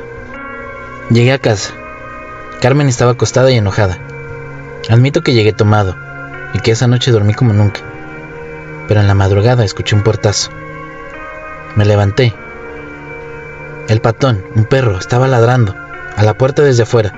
[1.10, 1.74] Llegué a casa.
[2.62, 3.98] Carmen estaba acostada y enojada.
[4.88, 5.94] Admito que llegué tomado
[6.54, 7.82] y que esa noche dormí como nunca.
[8.88, 10.50] Pero en la madrugada escuché un portazo.
[11.76, 12.32] Me levanté.
[13.88, 15.83] El patón, un perro, estaba ladrando
[16.16, 17.12] a la puerta desde afuera.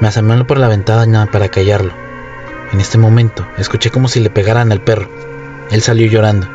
[0.00, 1.92] Me asomé por la ventana para callarlo.
[2.72, 5.08] En este momento escuché como si le pegaran al perro.
[5.70, 6.48] Él salió llorando.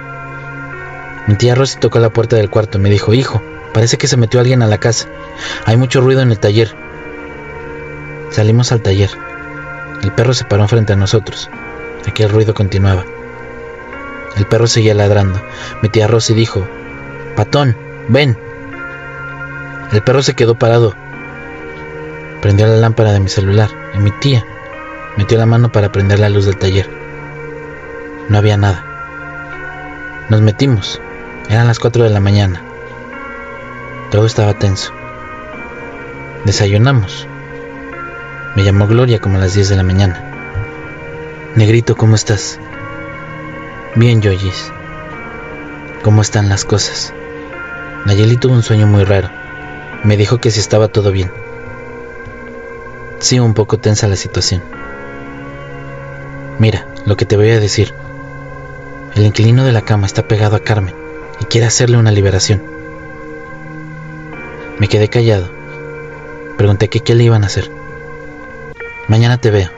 [1.27, 3.41] Mi tía Rosy tocó la puerta del cuarto y me dijo, hijo,
[3.73, 5.07] parece que se metió alguien a la casa.
[5.65, 6.75] Hay mucho ruido en el taller.
[8.29, 9.09] Salimos al taller.
[10.01, 11.49] El perro se paró frente a nosotros.
[12.07, 13.05] Aquel ruido continuaba.
[14.37, 15.41] El perro seguía ladrando.
[15.81, 16.67] Mi tía Rosy dijo,
[17.35, 17.77] Patón,
[18.09, 18.37] ven.
[19.91, 20.95] El perro se quedó parado.
[22.43, 24.45] Prendió la lámpara de mi celular y mi tía
[25.15, 26.89] metió la mano para prender la luz del taller.
[28.27, 28.83] No había nada.
[30.27, 30.99] Nos metimos.
[31.47, 32.61] Eran las 4 de la mañana.
[34.11, 34.91] Todo estaba tenso.
[36.43, 37.29] Desayunamos.
[38.57, 40.21] Me llamó Gloria como a las 10 de la mañana.
[41.55, 42.59] Negrito, ¿cómo estás?
[43.95, 44.69] Bien, Yoyis.
[46.01, 47.13] ¿Cómo están las cosas?
[48.05, 49.29] Nayeli tuvo un sueño muy raro.
[50.03, 51.42] Me dijo que si estaba todo bien.
[53.23, 54.61] Sí, un poco tensa la situación.
[56.59, 57.93] Mira, lo que te voy a decir.
[59.15, 60.93] El inquilino de la cama está pegado a Carmen
[61.39, 62.61] y quiere hacerle una liberación.
[64.77, 65.49] Me quedé callado.
[66.57, 67.71] Pregunté que qué le iban a hacer.
[69.07, 69.69] Mañana te veo.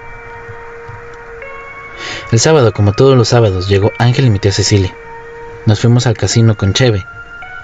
[2.32, 4.96] El sábado, como todos los sábados, llegó Ángel y mi tía Cecilia.
[5.68, 7.06] Nos fuimos al casino con Cheve.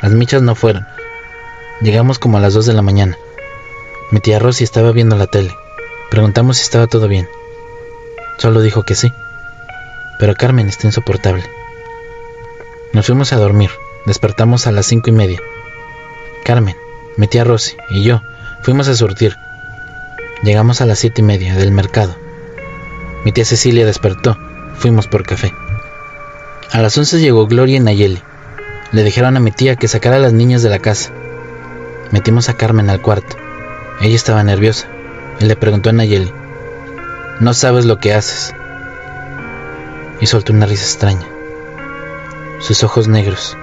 [0.04, 0.86] Las michas no fueron.
[1.82, 3.18] Llegamos como a las 2 de la mañana.
[4.12, 5.56] Mi tía Rosy estaba viendo la tele.
[6.12, 7.30] Preguntamos si estaba todo bien.
[8.38, 9.14] Solo dijo que sí.
[10.20, 11.46] Pero Carmen está insoportable.
[12.92, 13.70] Nos fuimos a dormir.
[14.06, 15.40] Despertamos a las cinco y media.
[16.44, 16.76] Carmen,
[17.16, 18.22] mi tía Rosy y yo
[18.62, 19.38] fuimos a surtir.
[20.44, 22.14] Llegamos a las siete y media del mercado.
[23.24, 24.38] Mi tía Cecilia despertó.
[24.76, 25.54] Fuimos por café.
[26.74, 28.22] A las once llegó Gloria y Nayeli.
[28.92, 31.14] Le dijeron a mi tía que sacara a las niñas de la casa.
[32.12, 33.38] Metimos a Carmen al cuarto.
[34.02, 34.90] Ella estaba nerviosa
[35.40, 36.34] le preguntó a Nayeli,
[37.40, 38.54] no sabes lo que haces.
[40.20, 41.28] Y soltó una risa extraña.
[42.60, 43.58] Sus ojos negros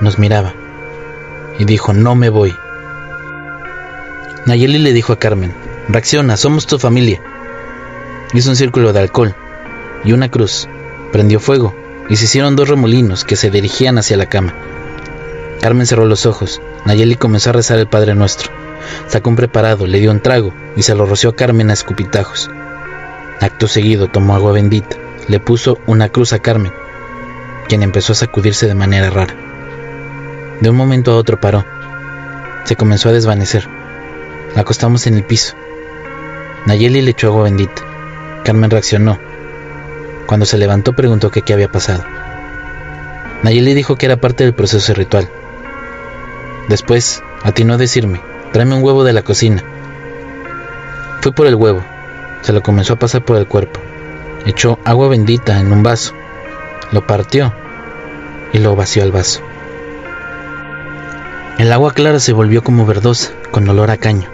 [0.00, 0.54] nos miraba
[1.58, 2.56] y dijo, no me voy.
[4.46, 5.52] Nayeli le dijo a Carmen,
[5.88, 7.20] reacciona, somos tu familia.
[8.32, 9.34] Hizo un círculo de alcohol
[10.04, 10.66] y una cruz,
[11.12, 11.74] prendió fuego
[12.08, 14.54] y se hicieron dos remolinos que se dirigían hacia la cama.
[15.60, 18.50] Carmen cerró los ojos, Nayeli comenzó a rezar el Padre Nuestro.
[19.06, 22.50] Sacó un preparado, le dio un trago y se lo roció a Carmen a escupitajos.
[23.40, 24.96] Acto seguido tomó agua bendita,
[25.28, 26.72] le puso una cruz a Carmen,
[27.68, 29.34] quien empezó a sacudirse de manera rara.
[30.60, 31.64] De un momento a otro paró.
[32.64, 33.68] Se comenzó a desvanecer.
[34.54, 35.54] La acostamos en el piso.
[36.66, 37.82] Nayeli le echó agua bendita.
[38.44, 39.18] Carmen reaccionó.
[40.26, 42.04] Cuando se levantó preguntó qué había pasado.
[43.42, 45.30] Nayeli dijo que era parte del proceso ritual.
[46.68, 48.20] Después atinó a decirme,
[48.52, 49.62] tráeme un huevo de la cocina.
[51.20, 51.82] Fui por el huevo,
[52.42, 53.80] se lo comenzó a pasar por el cuerpo.
[54.46, 56.14] Echó agua bendita en un vaso,
[56.92, 57.52] lo partió
[58.52, 59.40] y lo vació al vaso.
[61.58, 64.28] El agua clara se volvió como verdosa, con olor a caño.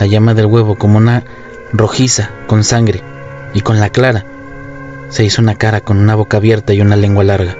[0.00, 1.22] La llama del huevo como una
[1.72, 3.02] rojiza, con sangre,
[3.54, 4.24] y con la clara
[5.14, 7.56] se hizo una cara con una boca abierta y una lengua larga.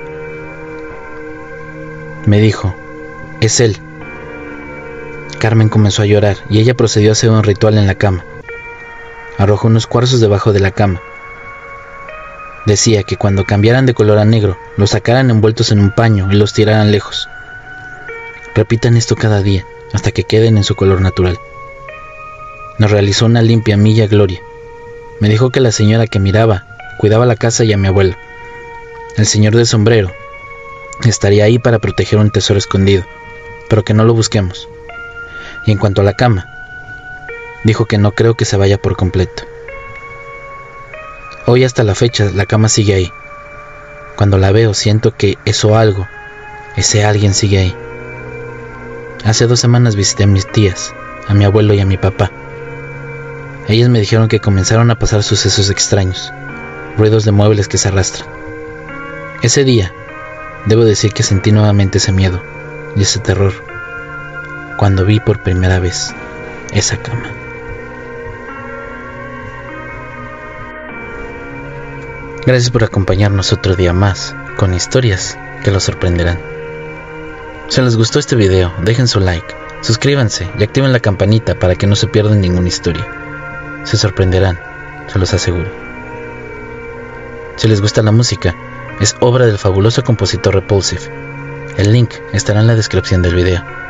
[2.26, 2.74] Me dijo,
[3.40, 3.78] es él.
[5.44, 8.24] Carmen comenzó a llorar y ella procedió a hacer un ritual en la cama.
[9.36, 11.02] Arrojó unos cuarzos debajo de la cama.
[12.64, 16.36] Decía que cuando cambiaran de color a negro, los sacaran envueltos en un paño y
[16.36, 17.28] los tiraran lejos.
[18.54, 21.38] Repitan esto cada día, hasta que queden en su color natural.
[22.78, 24.40] Nos realizó una limpia milla gloria.
[25.20, 26.64] Me dijo que la señora que miraba
[26.96, 28.16] cuidaba la casa y a mi abuelo.
[29.18, 30.10] El señor del sombrero
[31.04, 33.04] estaría ahí para proteger un tesoro escondido,
[33.68, 34.70] pero que no lo busquemos.
[35.66, 36.48] Y en cuanto a la cama,
[37.64, 39.44] dijo que no creo que se vaya por completo.
[41.46, 43.12] Hoy hasta la fecha la cama sigue ahí.
[44.16, 46.06] Cuando la veo siento que eso algo,
[46.76, 47.76] ese alguien sigue ahí.
[49.24, 50.94] Hace dos semanas visité a mis tías,
[51.26, 52.30] a mi abuelo y a mi papá.
[53.68, 56.32] Ellas me dijeron que comenzaron a pasar sucesos extraños,
[56.98, 58.28] ruidos de muebles que se arrastran.
[59.42, 59.92] Ese día,
[60.66, 62.42] debo decir que sentí nuevamente ese miedo
[62.96, 63.73] y ese terror
[64.76, 66.14] cuando vi por primera vez
[66.72, 67.30] esa cama.
[72.46, 76.38] Gracias por acompañarnos otro día más con historias que los sorprenderán.
[77.68, 81.86] Si les gustó este video, dejen su like, suscríbanse y activen la campanita para que
[81.86, 83.06] no se pierdan ninguna historia.
[83.84, 84.60] Se sorprenderán,
[85.08, 85.70] se los aseguro.
[87.56, 88.54] Si les gusta la música,
[89.00, 91.02] es obra del fabuloso compositor Repulsive.
[91.78, 93.83] El link estará en la descripción del video.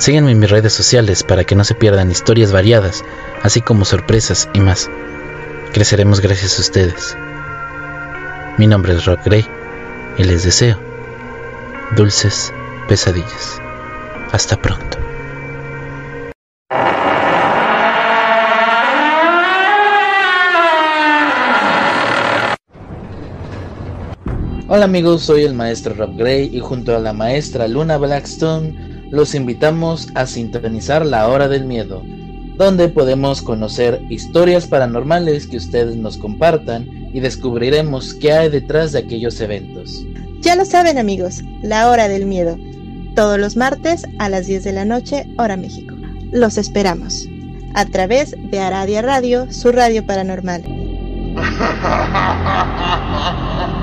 [0.00, 3.04] Síguenme en mis redes sociales para que no se pierdan historias variadas,
[3.42, 4.88] así como sorpresas y más.
[5.74, 7.18] Creceremos gracias a ustedes.
[8.56, 9.44] Mi nombre es Rob Gray
[10.16, 10.78] y les deseo
[11.98, 12.50] dulces
[12.88, 13.60] pesadillas.
[14.32, 14.96] Hasta pronto.
[24.66, 29.34] Hola amigos, soy el maestro Rob Gray y junto a la maestra Luna Blackstone los
[29.34, 32.02] invitamos a sintonizar la hora del miedo
[32.60, 38.98] donde podemos conocer historias paranormales que ustedes nos compartan y descubriremos qué hay detrás de
[38.98, 40.04] aquellos eventos.
[40.42, 42.58] Ya lo saben amigos, la hora del miedo,
[43.14, 45.94] todos los martes a las 10 de la noche, hora México.
[46.32, 47.26] Los esperamos
[47.72, 50.62] a través de Aradia Radio, su radio paranormal.